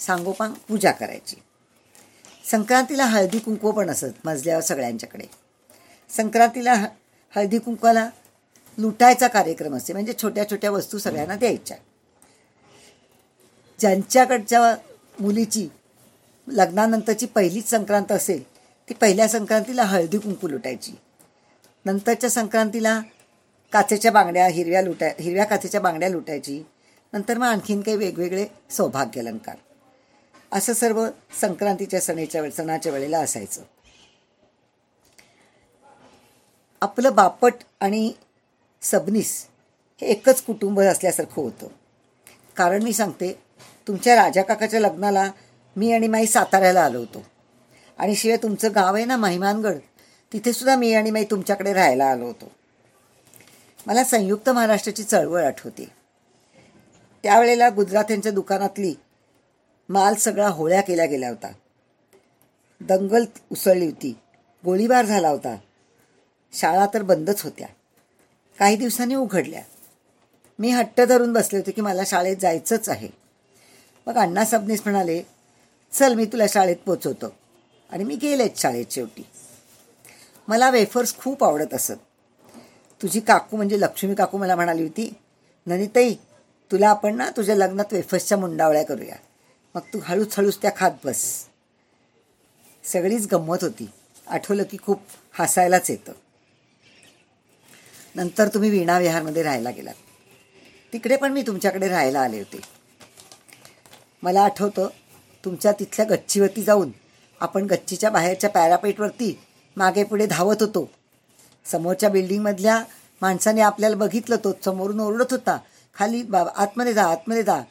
[0.00, 1.36] सांगोपांग पूजा करायची.
[2.50, 5.24] संक्रांतीला हळदी कुंकू पण असत मजल्यावर सगळ्यांच्याकडे.
[6.10, 6.86] संक्रांतीला ह
[7.36, 8.08] हळदी कुंकवाला
[8.78, 11.76] लुटायचा कार्यक्रम असते म्हणजे छोट्या छोट्या वस्तू सगळ्यांना द्यायच्या.
[13.78, 14.76] ज्यांच्याकडच्या
[15.20, 15.68] मुलीची
[16.48, 18.42] लग्नानंतरची पहिलीच संक्रांत असेल
[18.88, 20.92] ती पहिल्या संक्रांतीला हळदी कुंकू लुटायची.
[21.84, 23.00] नंतरच्या संक्रांतीला
[23.72, 26.62] काचेच्या बांगड्या हिरव्या लुटाय हिरव्या काचेच्या बांगड्या लुटायची.
[27.12, 29.56] नंतर मग आणखीन काही वेगवेगळे सौभाग्य अलंकार
[30.52, 31.06] असं सर्व
[31.40, 33.62] संक्रांतीच्या सणीच्या वेळ सणाच्या वेळेला असायचं.
[36.80, 38.12] आपलं बापट आणि
[38.80, 39.46] सबनीस
[40.00, 41.66] हे एकच कुटुंब असल्यासारखं होतं.
[42.56, 43.42] कारण मी सांगते
[43.88, 45.30] तुमच्या राजा काकाच्या लग्नाला
[45.76, 47.22] मी आणि माई साताऱ्याला आलो होतो.
[47.98, 49.78] आणि शिवाय तुमचं गाव आहे ना महिमानगड
[50.32, 52.50] तिथेसुद्धा मी आणि माई तुमच्याकडे राहायला आलो होतो.
[53.86, 55.99] मला संयुक्त महाराष्ट्राची चळवळ आठवते.
[57.22, 58.94] त्यावेळेला गुजरात यांच्या दुकानातली
[59.88, 61.52] माल सगळा होळ्या केला गेला होता.
[62.80, 64.18] दंगल उसळली होती.
[64.64, 65.56] गोळीबार झाला होता.
[66.52, 67.68] शाळा तर बंदच होत्या.
[68.58, 69.62] काही दिवसांनी उघडल्या.
[70.58, 73.08] मी हट्ट धरून बसले होते की मला शाळेत जायचंच आहे.
[74.06, 75.22] मग अण्णा सबनीस म्हणाले
[75.92, 77.34] चल मी तुला शाळेत पोचवतो.
[77.90, 79.26] आणि मी गेलेच शाळेत शेवटी.
[80.48, 81.92] मला वेफर्स खूप आवडत असत.
[83.02, 85.14] तुझी काकू म्हणजे लक्ष्मी काकू मला म्हणाली होती
[85.66, 86.14] ननिताई
[86.70, 89.16] तुला आपण ना तुझ्या लग्नात वेफसच्या मुंडावळ्या करूया.
[89.74, 91.46] मग तू हळूच हळूच त्या खात बस.
[92.84, 93.90] सगळीच गंमत होती.
[94.26, 95.02] आठवलं की खूप
[95.32, 96.12] हसायलाच येतं.
[98.14, 99.94] नंतर तुम्ही वीणा विहारमध्ये राहायला गेलात.
[100.92, 102.60] तिकडे पण मी तुमच्याकडे राहायला आले होते.
[104.22, 104.88] मला आठवतं
[105.44, 106.90] तुमच्या तिथल्या गच्चीवरती जाऊन
[107.40, 109.40] आपण गच्चीच्या बाहेरच्या पॅरापेटवरती
[109.76, 110.90] मागे पुढे धावत होतो.
[111.64, 112.84] समोरच्या बिल्डिंगमधल्या
[113.22, 115.58] माणसाने आपल्याला बघितलं तो समोरून ओरडत होता.
[115.98, 117.62] खाली बा आतमध्ये जा आतमध्ये जा.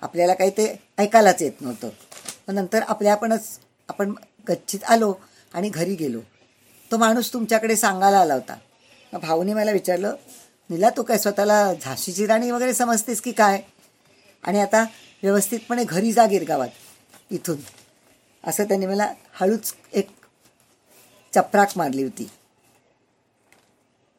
[0.00, 1.88] आपल्याला काही ते ऐकायलाच येत नव्हतं.
[2.48, 3.58] मग नंतर आपल्या आपणच
[3.88, 4.14] आपण
[4.48, 5.14] गच्छित आलो
[5.54, 6.20] आणि घरी गेलो.
[6.90, 8.56] तो माणूस तुमच्याकडे सांगायला आला होता.
[9.12, 10.16] मग भाऊने मला विचारलं
[10.70, 13.62] निला तू काय स्वतःला झाशीची राणी वगैरे समजतेस की काय?
[14.42, 14.84] आणि आता
[15.22, 16.68] व्यवस्थितपणे घरी जा गिरगावात
[17.30, 17.56] इथून.
[18.44, 20.08] असं त्यांनी मला हळूच एक
[21.34, 22.30] चपराक मारली होती.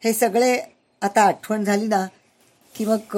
[0.03, 0.61] हे सगळे
[1.01, 2.07] आता आठवण झाली ना
[2.77, 3.17] की मग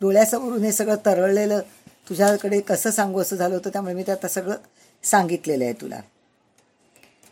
[0.00, 1.60] डोळ्यासमोरून हे सगळं तरळलेलं
[2.08, 4.56] तुझ्याकडे कसं सांगू असं झालं होतं त्यामुळे मी ते आता सगळं
[5.04, 6.00] सांगितलेलं आहे तुला.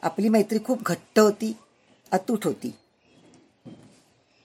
[0.03, 1.53] आपली मैत्री खूप घट्ट होती
[2.13, 2.71] अतूट होती.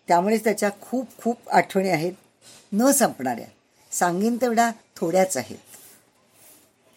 [0.07, 2.13] त्यामुळेच त्याच्या खूप खूप आठवणी आहेत
[2.73, 3.45] न संपणाऱ्या.
[3.91, 5.57] सांगीन तेवढ्या थोड्याच आहेत.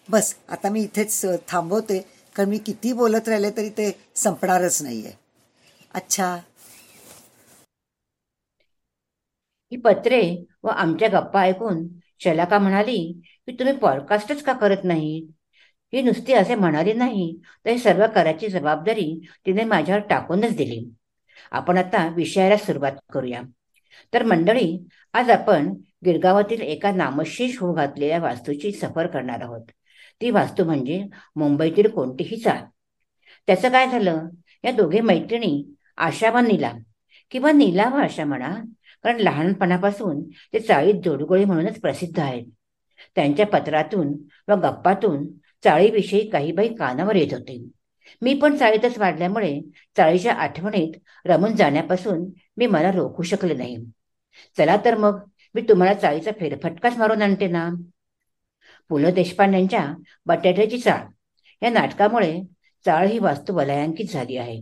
[0.08, 1.98] बस आता मी इथेच थांबवते
[2.36, 5.14] कारण मी किती बोलत राहिले तरी ते संपणारच नाही आहे
[5.94, 6.36] अच्छा.
[9.72, 11.86] ही पत्रे व आमच्या गप्पा ऐकून
[12.20, 15.26] शलाका म्हणाली की तुम्ही पॉडकास्टच का करत नाही?
[15.92, 20.84] ही नुसती असे म्हणाली नाही तर हे सर्व करायची जबाबदारी तिने माझ्यावर टाकूनच दिली.
[21.50, 23.42] आपण आता विषयाला सुरुवात करूया.
[24.14, 24.78] तर मंडळी
[25.12, 29.64] आज आपण गिरगावातील एका नामशेष होऊ घातलेल्या वास्तूची सफर करणार आहोत.
[30.20, 31.04] ती वास्तू म्हणजे
[31.36, 32.60] मुंबईतील कोणतीही चाळ.
[33.46, 34.28] त्याचं काय झालं?
[34.64, 36.72] या दोघे मैत्रिणी आशा व नीला
[37.30, 38.56] किंवा नीला व आशा म्हणा
[39.04, 42.44] कारण लहानपणापासून ते चाळीत जोडगोळी म्हणूनच प्रसिद्ध आहेत.
[43.14, 44.12] त्यांच्या पत्रातून
[44.48, 45.26] व गप्पातून
[45.64, 47.64] चाळीविषयी काही बाई कानावर येत होते.
[48.22, 49.60] मी पण चाळीतच वाढल्यामुळे
[49.96, 50.92] चाळीच्या आठवणीत
[51.26, 52.24] रमून जाण्यापासून
[52.56, 53.76] मी मला रोखू शकले नाही.
[54.58, 55.20] चला तर मग
[55.54, 57.68] मी तुम्हाला चाळीचा फेरफटकाच मारून आणते ना?
[58.90, 59.94] पु ल देशपांड्यांच्या
[60.26, 61.06] बटाट्याची चाळ.
[61.62, 62.42] या नाटकामुळे
[62.84, 64.60] चाळ ही वास्तू वलयांकित झाली आहे.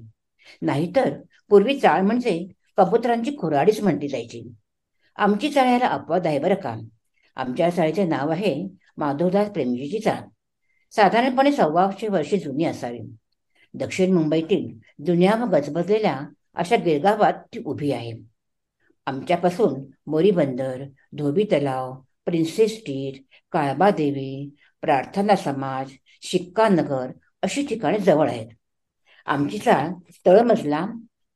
[0.62, 1.11] नाहीतर
[1.48, 4.52] पूर्वी चाळ म्हणजे कबुतरांची खुराडीच म्हटली जायची.
[5.16, 6.76] आमची चाळ्याला अपवाद आहे बरं का?
[7.37, 10.28] आमच्या चाळीचे नाव आहे माधवदास प्रेमजीची चाळ.
[10.90, 13.00] साधारणपणे सव्वाशे वर्षे जुनी असावी.
[13.74, 16.20] दक्षिण मुंबईतील जुन्या व गजबजलेल्या
[16.54, 18.12] अशा गिरगावात ती उभी आहे.
[19.06, 25.90] आमच्यापासून मोरी बंदर धोबी तलाव प्रिन्सेस स्ट्रीट काळबा देवी प्रार्थना समाज
[26.22, 27.11] शिक्कानगर
[27.42, 28.46] अशी ठिकाणे जवळ आहेत.
[29.26, 29.88] आमची चाळ
[30.26, 30.87] तळमजला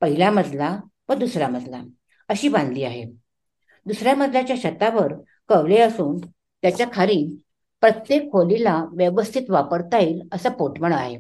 [0.00, 1.82] पहिला मजला व दुसरा मजला.
[2.28, 3.04] अशी बांधली आहे.
[3.86, 5.12] दुसऱ्या मजल्याच्या छतावर
[5.48, 6.16] कवले असून
[6.62, 7.40] त्याच्याखाली
[7.80, 11.18] प्रत्येक खोलीला व्यवस्थित वापरता येईल असा पोटमळ आहे.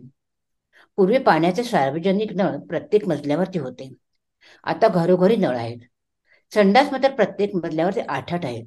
[0.96, 3.94] पूर्वी पाण्याचे सार्वजनिक नळ प्रत्येक मजल्यावरती होते.
[4.64, 5.78] आता घरोघरी नळ आहेत.
[6.54, 8.64] संडास मात्र प्रत्येक मजल्यावरती आठ आठ आहेत.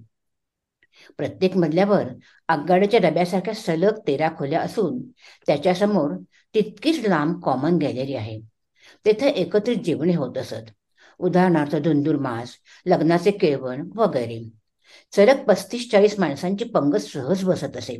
[1.17, 2.03] प्रत्येक मजल्यावर
[2.47, 5.01] आगगाड्याच्या डब्यासारख्या सलग तेरा खोल्या असून
[5.47, 6.11] त्याच्यासमोर
[6.55, 8.41] तितकीच लांब कॉमन गॅलरी आहे.
[9.05, 10.71] तेथे एकत्रित जेवणे होत असत.
[11.19, 14.41] उदाहरणार्थ धुंदुरमास लग्नाचे केळवण वगैरे.
[15.15, 17.97] सलग पस्तीस चाळीस माणसांची पंगत सहज बसत असे.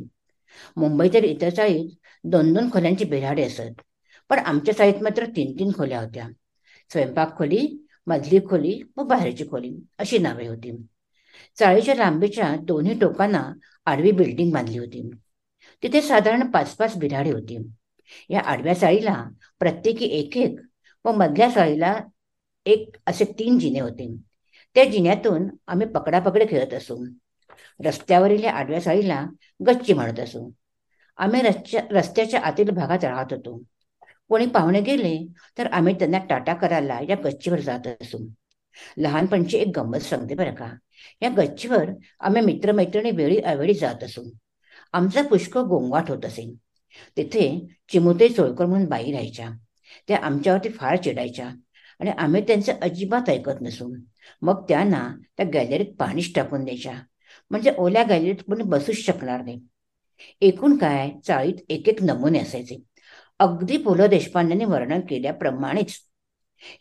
[1.14, 1.88] तर इतर चाळीत
[2.24, 3.80] दोन दोन खोल्यांची बिराडे असत
[4.28, 6.28] पण आमच्या चाळीत मात्र तीन तीन खोल्या होत्या.
[6.92, 10.86] स्वयंपाक खोली मधली खोली व बाहेरची खोली अशी नावे होती.
[11.58, 13.52] चाळीच्या लांबीच्या दोन्ही टोकांना
[13.86, 15.10] आडवी बिल्डिंग बांधली होती.
[15.82, 17.58] तिथे साधारण पाच पाच बिराडे होती.
[18.30, 19.24] या आडव्या चाळीला
[19.58, 20.56] प्रत्येकी एक एक
[21.04, 22.00] व मधल्या चाळीला
[22.68, 24.16] एक असे तीन जिने होते.
[24.74, 27.06] त्या जिन्यातून आम्ही पकडापकडी खेळत असू.
[27.84, 29.26] रस्त्यावरील या आडव्या साळीला
[29.66, 30.50] गच्ची म्हणत असू.
[31.16, 33.62] आम्ही रस्त्या रस्त्याच्या आतील भागात राहत होतो.
[34.28, 35.26] कोणी पाहुणे गेले
[35.58, 38.28] तर आम्ही त्यांना टाटा करायला या गच्चीवर जात असू.
[38.98, 40.72] लहानपणची एक गंमत सांगते बरं का.
[41.22, 44.30] या गच्चीवर आम्ही मित्रमैत्रिणी वेळी अवेळी जात असू.
[44.92, 46.54] आमचा पुष्कळ गोंगाट होत असे.
[47.16, 49.50] तिथे चिमुते चोळकर म्हणून बाई राहायच्या.
[50.08, 51.50] त्या आमच्यावरती फार चिडायच्या.
[52.00, 54.00] आणि आम्ही त्यांचं अजिबात ऐकत नसून.
[54.42, 56.92] मग त्यांना त्या गॅलरीत पाणीच टाकून द्यायच्या.
[57.50, 59.60] म्हणजे ओल्या गॅलरीत कोणी बसूच शकणार नाही.
[60.42, 62.76] एकूण काय चाळीत एक एक नमुने असायचे.
[63.40, 65.98] अगदी पु ल देशपांडेने वर्णन केल्याप्रमाणेच.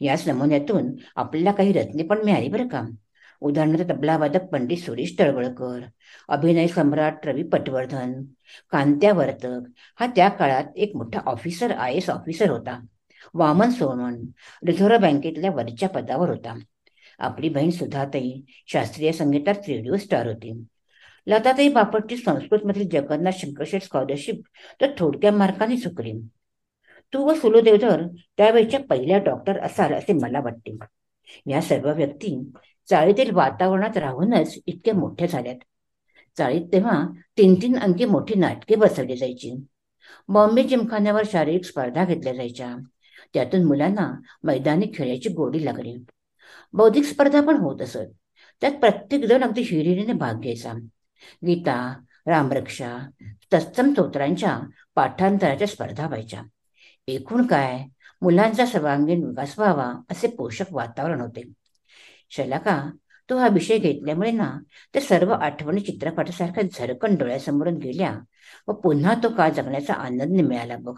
[0.01, 2.81] याच नमुन्यातून आपल्याला काही रत्ने पण मिळाली बरं का.
[3.41, 5.83] उदाहरणार्थ तबलावादक पंडित सुरेश तळवळकर
[6.29, 8.13] अभिनय सम्राट रवी पटवर्धन
[8.71, 12.79] कांत्या वर्तक हा त्या काळात एक मोठा ऑफिसर आय एस ऑफिसर होता.
[13.33, 14.15] वामन सोमन
[14.67, 16.59] रिझर्व्ह बँकेतल्या वरच्या पदावर होता.
[17.19, 20.63] आपली बहीण सुधाताई शास्त्रीय संगीतात रेडिओ स्टार होती.
[21.27, 24.41] लताताई बापटची संस्कृतमधील जगन्नाथ शंकरशेठ स्कॉलरशिप
[24.81, 26.13] तर थोडक्या मार्काने चुकली.
[27.13, 30.77] तू व सुलो देवधर त्यावेळेच्या पहिल्या डॉक्टर असाल असे मला वाटते.
[31.47, 32.51] या सर्व व्यक्ती
[32.89, 35.55] चाळीतील वातावरणात राहूनच इतक्या मोठ्या झाल्यात.
[36.37, 39.65] चाळीत तेव्हा तीन तीन अंकी मोठी नाटके बसवली जायची.
[40.29, 42.75] बॉम्बे जिमखान्यावर शारीरिक स्पर्धा घेतल्या जायच्या.
[43.33, 45.95] त्यातून मुलांना मैदानी खेळाची गोडी लागली.
[46.73, 48.13] बौद्धिक स्पर्धा पण होत असत.
[48.61, 50.73] त्यात प्रत्येक जण अगदी हिरिरीने भाग घ्यायचा.
[51.45, 51.93] गीता
[52.27, 52.97] रामरक्षा
[53.53, 54.59] तत्सम स्तोत्रांच्या
[54.95, 56.41] पाठांतराच्या स्पर्धा व्हायच्या.
[57.07, 57.85] एकूण काय?
[58.21, 61.41] मुलांचा सर्वांगीण विकास व्हावा असे पोषक वातावरण होते.
[62.29, 62.89] शलाका
[63.29, 64.59] तो हा विषय घेतल्यामुळे ना
[64.95, 68.19] ते सर्व आठवणी चित्रपटासारख्या झरकन डोळ्यासमोरून गेल्या
[68.67, 70.95] व पुन्हा तो काळ जगण्याचा आनंद मिळाला बघ.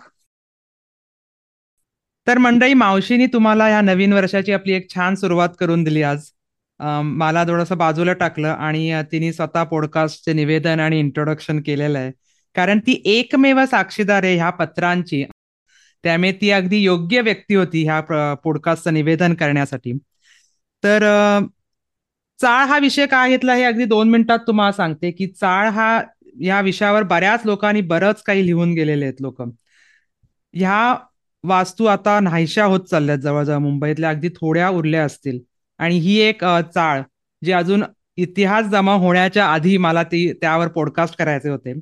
[2.28, 6.30] तर मंडळी मावशीनी तुम्हाला या नवीन वर्षाची आपली एक छान सुरुवात करून दिली आज.
[7.04, 12.12] मला थोडंसं बाजूला टाकलं आणि तिने स्वतः पॉडकास्टचे निवेदन आणि इंट्रोडक्शन केलेलं आहे.
[12.56, 15.24] कारण ती एकमेव साक्षीदार आहे ह्या पत्रांची.
[16.04, 18.00] त्यामुळे ती अगदी योग्य व्यक्ती होती ह्या
[18.44, 19.94] पॉडकास्टचं निवेदन करण्यासाठी.
[20.84, 21.04] तर
[22.40, 26.02] चाळ हा विषय काय घेतला हे अगदी दोन मिनिटात तुम्हाला सांगते की चाळ हा
[26.42, 29.42] या विषयावर बऱ्याच लोकांनी बरंच काही लिहून गेलेले आहेत लोक.
[30.54, 30.96] ह्या
[31.44, 35.40] वास्तू आता नाहीशा होत चालल्यात जवळजवळ मुंबईतल्या अगदी थोड्या उरल्या असतील.
[35.80, 37.02] आणि ही एक चाळ
[37.42, 37.84] जी अजून
[38.18, 41.74] इतिहास जमा होण्याच्या आधी मला ती त्यावर पॉडकास्ट करायचे होते.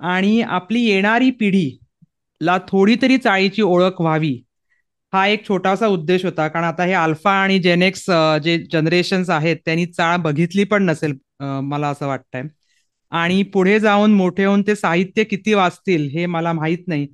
[0.00, 1.70] आणि आपली येणारी पिढी
[2.40, 4.34] ला थोडी तरी चाळीची ओळख व्हावी
[5.12, 6.46] हा एक छोटासा उद्देश होता.
[6.48, 8.04] कारण आता हे अल्फा आणि जेनेक्स
[8.44, 12.42] जे जनरेशन्स आहेत त्यांनी चाळ बघितली पण नसेल मला असं वाटतंय.
[13.12, 17.06] आणि पुढे जाऊन मोठे होऊन ते साहित्य किती वाचतील हे मला माहीत नाही.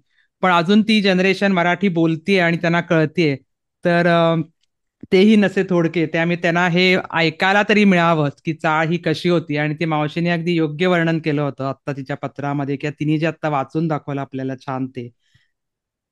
[0.43, 3.37] पण अजून ती जनरेशन मराठी बोलतीये आणि त्यांना कळतीये.
[3.85, 4.07] तर
[5.13, 6.05] तेही नसे थोडके.
[6.13, 9.57] त्यामुळे त्यांना हे ऐकायला तरी मिळावं की चाळ ही कशी होती.
[9.57, 13.49] आणि ती मावशीने अगदी योग्य वर्णन केलं होतं आता तिच्या पत्रामध्ये किंवा तिने जे आता
[13.49, 15.09] वाचून दाखवलं आपल्याला छान ते.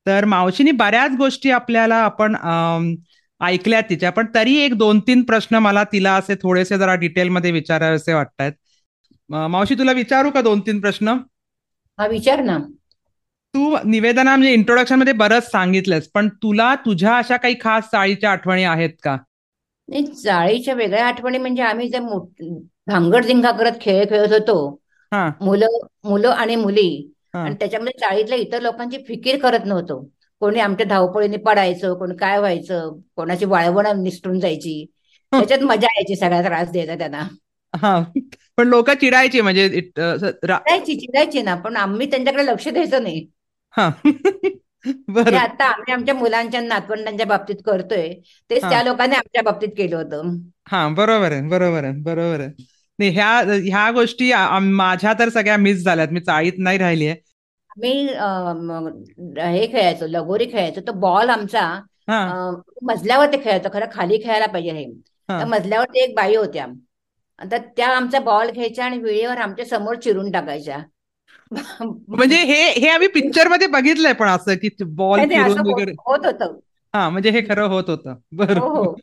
[0.07, 2.37] तर मावशीने बऱ्याच गोष्टी आपल्याला आपण
[3.41, 4.11] ऐकल्या तिच्या.
[4.11, 8.53] पण तरी एक दोन तीन प्रश्न मला तिला असे थोडेसे जरा डिटेलमध्ये विचारावेसे वाटतायत.
[9.31, 11.17] मावशी तुला विचारू का दोन तीन प्रश्न?
[11.99, 12.59] हा विचार ना.
[13.55, 18.91] तू निवेदना म्हणजे इंट्रोडक्शनमध्ये बरंच सांगितलंस पण तुला तुझ्या अशा काही खास चाळीच्या आठवणी आहेत
[19.03, 19.17] का?
[19.89, 21.99] नाही चाळीच्या वेगळ्या आठवणी म्हणजे आम्ही जे
[22.89, 23.27] धांगड
[23.59, 24.81] करत खेळ खेळत होतो.
[25.41, 27.13] मुलं मुलं आणि मुली.
[27.35, 30.01] आणि त्याच्यामध्ये चाळीतल्या इतर लोकांची फिकीर करत नव्हतो.
[30.43, 34.85] कोणी आमच्या धावपळीने पडायचं कोणी काय व्हायचं कोणाची वाळवण निसटून जायची.
[35.33, 37.23] त्याच्यात मजा यायची सगळा त्रास द्यायचा त्यांना.
[37.75, 38.01] हा.
[38.57, 43.27] पण लोक चिडायची म्हणजे चिडायची चिडायची ना पण आम्ही त्यांच्याकडे लक्ष द्यायचं नाही.
[45.11, 45.37] बरं.
[45.39, 48.09] आता आम्ही आमच्या मुलांच्या नातवंडांच्या बाबतीत करतोय.
[48.51, 50.37] तेच त्या लोकांनी आमच्या बाबतीत केलं होतं.
[50.69, 52.49] हा बरोबर आहे बरोबर आहे बरोबर आहे.
[52.99, 53.29] नाही ह्या
[53.65, 54.33] ह्या गोष्टी
[54.73, 56.09] माझ्या तर सगळ्या मिस झाल्यात.
[56.13, 57.17] मी चाळीत नाही राहिली आहे.
[57.79, 57.91] मी
[59.41, 60.81] हे खेळायचो लगोरी खेळायचो.
[60.87, 61.65] तो बॉल आमचा
[62.83, 64.85] मजल्यावर ते खेळायचो खरं खाली खेळायला पाहिजे हे.
[65.29, 66.67] तर मजल्यावर एक बाई होत्या.
[67.39, 70.79] तर त्या आमचा बॉल घ्यायच्या आणि वेळेवर आमच्यासमोर चिरून टाकायच्या.
[72.09, 75.91] म्हणजे हे हे आम्ही पिक्चरमध्ये बघितलंय पण असं की बॉल वगैरे.
[75.91, 76.59] होत होतं
[76.95, 78.15] हा म्हणजे हे खरं होत होतं.
[78.33, 78.61] बरं.
[78.61, 78.97] हो, हो.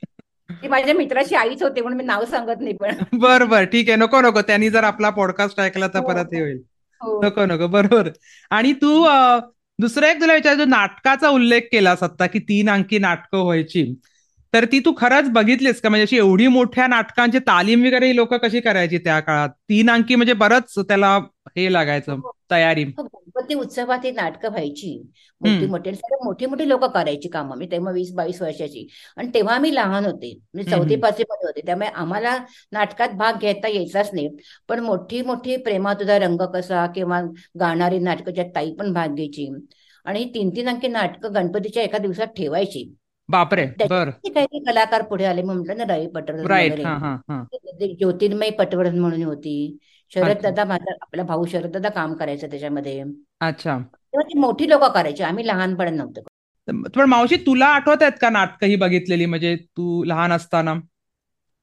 [0.49, 2.89] ती माझ्या मित्राची आईच होते म्हणून मी नाव सांगत नाही पण.
[3.19, 3.63] बर बर.
[3.63, 3.97] ठीक आहे.
[3.97, 4.41] नको नको.
[4.41, 6.61] त्यांनी जर आपला पॉडकास्ट ऐकला तर हो, परत हे होईल.
[7.23, 7.67] नको नको.
[7.67, 8.09] बरोबर.
[8.49, 9.07] आणि तू
[9.79, 13.93] दुसरं एक तुला विचारतो नाटकाचा उल्लेख केला सत्ता की तीन अंकी नाटकं व्हायची.
[14.53, 15.89] तर ती तू खरंच बघितलीस का?
[15.89, 19.49] म्हणजे अशी एवढी मोठ्या नाटकांची तालीम वगैरे लोक कशी करायची त्या काळात?
[19.49, 22.19] तीन अंकी म्हणजे बरंच त्याला हे लागायचं.
[22.51, 22.83] तयारी.
[22.83, 25.01] गणपती उत्सवात ही नाटकं व्हायची.
[25.41, 25.91] मोठी मोठी
[26.23, 27.57] मोठी मोठी लोक करायची कामं.
[27.57, 28.87] मी तेव्हा वीस बावीस वर्षाची.
[29.17, 30.39] आणि तेव्हा आम्ही लहान होते.
[30.53, 31.61] म्हणजे चौथी पाचवी मध्ये होते.
[31.65, 32.37] त्यामुळे आम्हाला
[32.71, 34.29] नाटकात भाग घेता यायचाच नाही.
[34.69, 37.21] पण मोठी मोठी प्रेमा तुझा रंग कसा किंवा
[37.59, 39.49] गाणारी नाटकं ज्यात ताई पण भाग घ्यायची.
[40.05, 42.93] आणि तीन तीन अंकी नाटकं गणपतीच्या एका दिवसात ठेवायची.
[43.29, 44.09] बापरे बर.
[44.09, 49.77] काही कलाकार पुढे आले म्हटलं ना रवी पटवर्धन ज्योतिर्मय पटवर्धन म्हणून होती.
[50.11, 53.03] शरद दादा माझा आपला भाऊ शरद दादा काम करायचं त्याच्यामध्ये.
[53.41, 53.77] अच्छा.
[54.13, 56.21] तेव्हा ती मोठी लोक करायची आम्ही लहानपणी नव्हतो.
[56.95, 59.25] पण मावशी तुला आठवत आहेत का नाटक ही बघितलेली?
[59.25, 60.73] म्हणजे तू लहान असताना?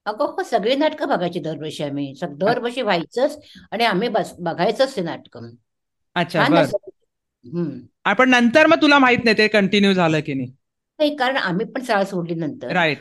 [0.06, 2.12] अगं हो सगळी नाटकं बघायची दरवर्षी आम्ही.
[2.22, 3.38] दरवर्षी व्हायचंच
[3.72, 5.38] आणि आम्ही बघायचंच ते नाटक.
[6.16, 6.44] अच्छा
[8.18, 10.48] पण नंतर मग तुला माहीत नाही ते कंटिन्यू झालं की नाही?
[10.98, 12.72] नाही कारण आम्ही पण शाळा सोडली नंतर.
[12.72, 12.98] राईट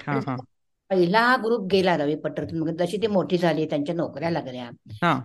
[0.89, 4.69] पहिला हा ग्रुप गेला रवी पटवर्धन मग जशी ती मोठी झाली त्यांच्या नोकऱ्या लागल्या.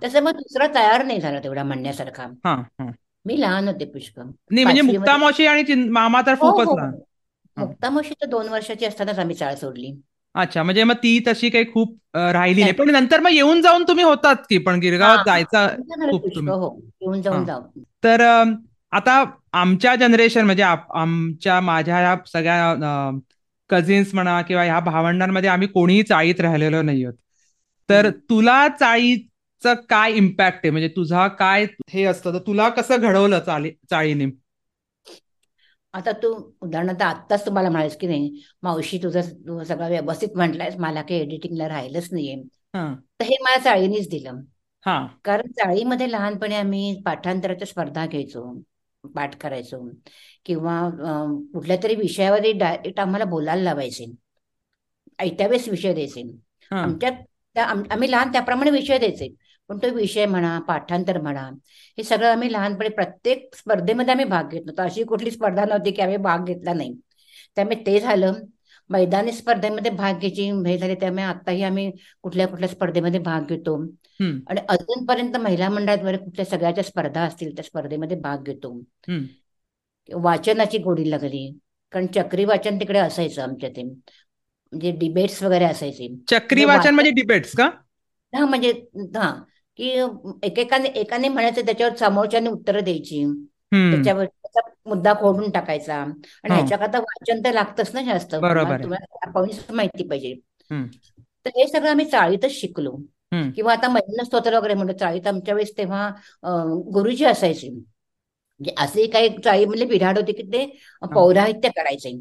[0.04, 2.26] तसं मग दुसरा तयार नाही झाला तेवढा म्हणण्यासारखा.
[3.24, 4.22] मी लहान होते पुष्कळ.
[4.50, 6.92] नाही म्हणजे आणि मामा तर हो खूपच हो लहान.
[7.56, 7.66] हो.
[8.12, 9.92] तर दोन वर्षाची असतानाच आम्ही शाळा सोडली.
[10.34, 12.72] अच्छा म्हणजे मग ती तशी काही खूप राहिली नाही.
[12.72, 15.66] पण नंतर मग येऊन जाऊन तुम्ही होतात की पण गिरगावात जायचा
[16.10, 16.26] खूप
[17.02, 17.62] येऊन जाऊन जाऊ.
[18.04, 18.22] तर
[18.92, 23.10] आता आमच्या जनरेशन म्हणजे आमच्या माझ्या सगळ्या
[23.70, 27.14] कझिन्स म्हणा किंवा ह्या भावंडांमध्ये आम्ही कोणीही चाळीत राहिलेलो नाही आहोत
[27.90, 28.10] तर.
[28.10, 30.70] तुला चाळीचं काय इम्पॅक्ट आहे?
[30.70, 32.32] म्हणजे तुझा काय हे असतं?
[32.32, 34.24] तर तुला कसं घडवलं चाली चाळीने?
[35.92, 41.02] आता तू उदाहरणार्थ आत्ताच तुम्हाला म्हणायस की नाही मावशी तुझं तू सगळं व्यवस्थित म्हटलंयस मला
[41.02, 42.42] काही एडिटिंगला राहिलंच नाहीये.
[43.20, 44.36] तर हे मला चाळीनीच दिलं.
[44.86, 45.06] हा.
[45.24, 48.62] कारण चाळीमध्ये लहानपणी आम्ही पाठांतराच्या स्पर्धा घ्यायचो.
[49.04, 49.90] पाठ करायचो.
[50.44, 50.90] किंवा
[51.52, 54.12] कुठल्या तरी विषयावर डायरेक्ट आम्हाला बोलायला लावायचे.
[55.18, 56.22] ऐत्यावेळेस विषय द्यायचे.
[56.70, 56.82] हा.
[56.82, 57.10] आमच्या
[57.54, 59.34] त्या आम- आम्ही लहान त्याप्रमाणे विषय द्यायचे.
[59.68, 64.62] पण तो विषय म्हणा पाठांतर म्हणा हे सगळं आम्ही लहानपणी प्रत्येक स्पर्धेमध्ये आम्ही भाग घेत
[64.66, 64.82] नव्हतो.
[64.82, 66.94] अशी कुठली स्पर्धा नव्हती की आम्ही भाग घेतला नाही.
[67.54, 68.32] त्यामुळे ते झालं.
[68.90, 71.90] मैदानी स्पर्धेमध्ये भाग घ्यायची हे झाले त्यामुळे आताही आम्ही
[72.22, 73.76] कुठल्या कुठल्या स्पर्धेमध्ये भाग घेतो.
[74.48, 78.80] आणि अजूनपर्यंत महिला मंडळात वगैरे कुठल्या सगळ्याच्या स्पर्धा असतील त्या स्पर्धेमध्ये भाग घेतो.
[80.14, 81.58] वाचनाची गोडी लागली
[81.92, 83.82] कारण चक्री वाचन तिकडे असायचं आमच्या ते.
[83.82, 86.08] म्हणजे डिबेट्स वगैरे असायचे.
[86.30, 87.70] चक्री म्हणजे वाचन म्हणजे डिबेट्स का?
[88.32, 88.72] हा म्हणजे
[89.16, 89.30] हा.
[89.76, 89.90] की
[90.42, 93.24] एकेकाने एकाने म्हणायचं त्याच्यावर समोरच्याने उत्तरं द्यायची.
[93.72, 94.37] त्याच्यावर त्याचा
[94.86, 95.94] मुद्दा खोडून टाकायचा.
[95.96, 98.34] आणि ह्याच्याकरता वाचन तर लागतच ना जास्त.
[98.34, 100.34] बरोबर तुम्हाला माहिती पाहिजे.
[101.46, 102.96] तर हे सगळं आम्ही चाळीतच शिकलो.
[103.54, 106.08] किंवा आता महिला स्तोत्र वगैरे म्हणतो चाळीत आमच्या वेळेस तेव्हा
[106.94, 107.68] गुरुजी असायचे.
[107.70, 110.64] म्हणजे असे काही चाळीमधले बिराड होते की ते
[111.14, 112.12] पौराहित्य करायचे.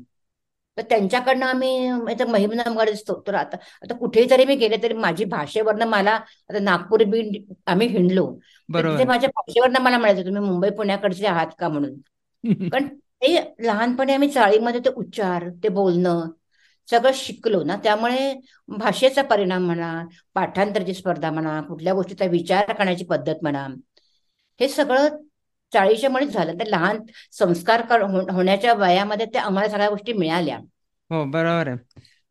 [0.78, 5.86] तर त्यांच्याकडनं आम्ही आता महिमनामगड स्तोत्र आता आता कुठे जरी मी गेले तरी माझी भाषेवरनं
[5.88, 8.28] मला आता नागपूर बीड आम्ही हिंडलो.
[9.06, 11.68] माझ्या भाषेवरनं मला म्हणायचं तुम्ही मुंबई पुण्याकडचे आहात का?
[11.70, 11.94] म्हणून.
[12.72, 12.88] कारण
[13.22, 16.30] ते लहानपणी आम्ही चाळीमध्ये ते उच्चार ते बोलणं
[16.88, 18.34] सगळं शिकलो ना त्यामुळे
[18.70, 19.92] भाषेचा परिणाम म्हणा
[20.34, 23.66] पाठांतरची स्पर्धा म्हणा कुठल्या गोष्टीचा विचार करण्याची पद्धत म्हणा
[24.60, 25.08] हे सगळं
[25.74, 26.54] चाळीच्या मुळेच झालं.
[26.60, 27.00] तर लहान
[27.32, 30.58] संस्कार कर- होण्याच्या वयामध्ये ते आम्हाला सगळ्या गोष्टी मिळाल्या.
[31.10, 31.78] हो बरोबर आहे.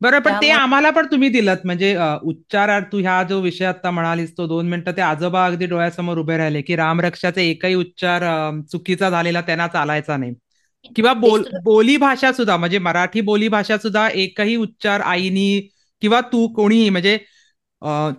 [0.01, 1.57] बरोबर पण ते आम्हाला पण तुम्ही दिलत.
[1.65, 6.17] म्हणजे उच्चार तू ह्या जो विषय आता म्हणालीस तो दोन मिनिटं ते आजोबा अगदी डोळ्यासमोर
[6.17, 8.23] उभे राहिले की रामरक्षाचे एकही उच्चार
[8.71, 10.33] चुकीचा झालेला त्यांना चालायचा नाही.
[10.95, 15.59] किंवा बोल बोली भाषा सुद्धा म्हणजे मराठी बोली भाषा सुद्धा एकही उच्चार आईनी
[16.01, 17.17] किंवा तू कोणीही म्हणजे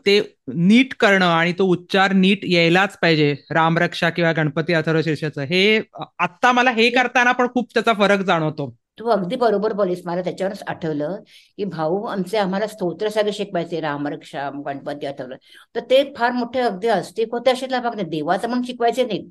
[0.07, 5.43] ते नीट करणं आणि तो उच्चार नीट यायलाच पाहिजे रामरक्षा किंवा गणपती अथर्वशीर्षाचं.
[5.43, 8.75] हे अ, आत्ता मला हे करताना पण खूप त्याचा फरक जाणवतो.
[8.99, 10.03] तू अगदी बरोबर बोलीस.
[10.05, 11.17] मला त्याच्यावरच आठवलं
[11.59, 13.81] की भाऊ आमचे आम्हाला स्तोत्र सगळे शिकवायचे.
[13.81, 15.37] रामरक्षा गणपती आठवलं.
[15.75, 19.23] तर ते फार मोठे अगदी अस्तिक होते असे लाभाग नाही देवाचं म्हणून शिकवायचे नाही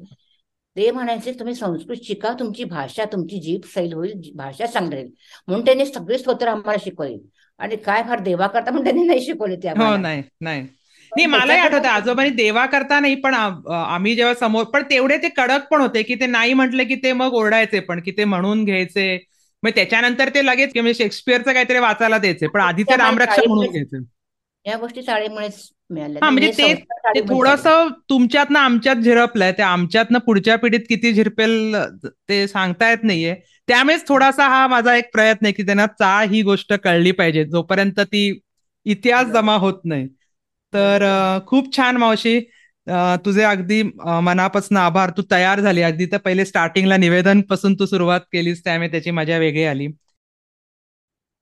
[0.76, 5.10] ते म्हणायचे तुम्ही संस्कृत शिका तुमची भाषा तुमची जीभ सैल होईल भाषा चांगली राहील.
[5.48, 7.18] म्हणून त्यांनी सगळे स्तोत्र आम्हाला शिकवले.
[7.60, 10.68] आणि काय फार देवा करता पण त्यांनी नाही शिकवले ते हो नाही नाही.
[11.12, 15.82] मलाही आठवतं आजोबांनी देवा करता नाही पण आम्ही जेव्हा समोर पण तेवढे ते कडक पण
[15.82, 19.18] होते की ते नाही म्हटले की ते मग ओरडायचे पण की ते म्हणून घ्यायचे.
[19.68, 23.42] मग त्याच्यानंतर ते लगेच की म्हणजे शेक्सपियरचं काहीतरी वाचायला द्यायचे पण आधी ते त्यामुळे रामरक्षा
[23.48, 23.98] म्हणून घ्यायचे.
[24.66, 25.02] या गोष्टी
[25.90, 26.24] मिळाल्या.
[26.24, 26.74] हा म्हणजे हे
[27.16, 31.76] ते थोडंसं तुमच्यातनं आमच्यात झिरपलंय ते आमच्यातनं पुढच्या पिढीत किती झिरपेल
[32.30, 33.36] ते सांगता येत नाहीये.
[33.68, 38.00] त्यामुळेच थोडासा हा माझा एक प्रयत्न आहे की त्यांना चाळ ही गोष्ट कळली पाहिजे जोपर्यंत
[38.00, 38.28] ती
[38.86, 40.08] इतिहास जमा होत नाही.
[40.74, 41.04] तर
[41.48, 42.40] खूप छान मावशी.
[43.26, 43.82] तुझे अगदी
[44.24, 45.10] मनापासून आभार.
[45.18, 45.82] तू तयार झाली.
[45.82, 49.88] अगदी तर पहिले स्टार्टिंगला निवेदनपासून तू सुरुवात केलीस त्यामुळे त्याची मजा वेगळी आली.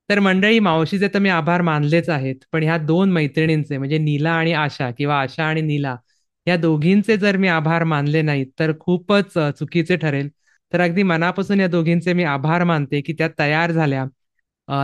[0.08, 2.36] तर मंडळी मावशीचे तर मी आभार मानलेच आहेत.
[2.52, 5.96] पण ह्या दोन मैत्रिणींचे म्हणजे नीला आणि आशा किंवा आशा आणि नीला
[6.46, 10.28] या दोघींचे जर मी आभार मानले नाहीत तर खूपच चुकीचे ठरेल.
[10.72, 14.04] तर अगदी मनापासून या दोघींचे मी आभार मानते की त्या तयार झाल्या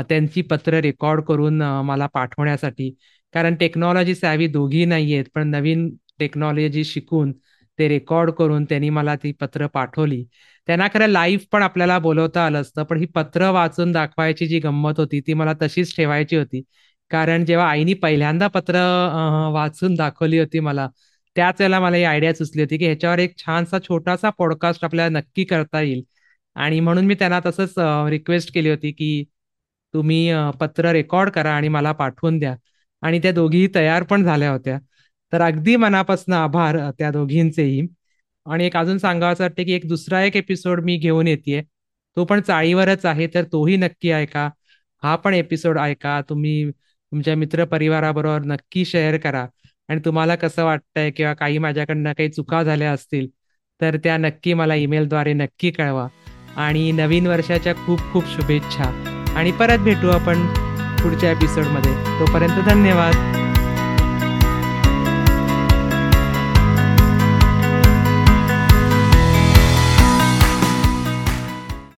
[0.09, 2.91] त्यांची पत्र रेकॉर्ड करून मला पाठवण्यासाठी.
[3.35, 5.89] कारण टेक्नॉलॉजी सॅवी दोघी नाही आहेत पण नवीन
[6.23, 7.33] टेक्नॉलॉजी शिकून
[7.79, 10.25] ते रेकॉर्ड करून त्यांनी मला ती पत्र पाठवली.
[10.69, 14.99] त्यांना खरं लाईव्ह पण आपल्याला बोलवता आलं असतं पण ही पत्र वाचून दाखवायची जी गंमत
[14.99, 16.63] होती ती मला तशीच ठेवायची होती.
[17.11, 18.77] कारण जेव्हा आईनी पहिल्यांदा पत्र
[19.55, 20.89] वाचून दाखवली होती मला
[21.37, 25.45] त्याच वेळेला मला ही आयडिया सुचली होती की ह्याच्यावर एक छानसा छोटासा पॉडकास्ट आपल्याला नक्की
[25.45, 26.03] करता येईल.
[26.55, 27.75] आणि म्हणून मी त्यांना तसंच
[28.11, 29.25] रिक्वेस्ट केली होती की
[29.95, 32.55] तुम्ही पत्र रेकॉर्ड करा आणि मला पाठवून द्या.
[33.03, 34.79] आणि त्या दोघीही तयार पण झाल्या होत्या.
[35.33, 37.87] तर अगदी मनापासून आभार त्या दोघींचेही.
[38.47, 41.63] आणि एक अजून सांगावं वाटतं की एक दुसरा एक एपिसोड मी घेऊन येते
[42.17, 44.51] तो पण चाळीवरच आहे तर तोही नक्की ऐका.
[45.03, 46.21] हा पण एपिसोड ऐका.
[46.29, 49.47] तुम्ही तुमच्या मित्रपरिवाराबरोबर नक्की शेअर करा.
[49.89, 53.29] आणि तुम्हाला कसं वाटतंय किंवा काही माझ्याकडनं काही चुका झाल्या असतील
[53.81, 56.09] तर त्या नक्की मला ईमेलद्वारे नक्की कळवा.
[56.57, 59.09] आणि नवीन वर्षाच्या खूप खूप शुभेच्छा.
[59.37, 60.47] आणि परत भेटू आपण
[61.03, 63.42] पुढच्या एपिसोडमध्ये तोपर्यंत धन्यवाद.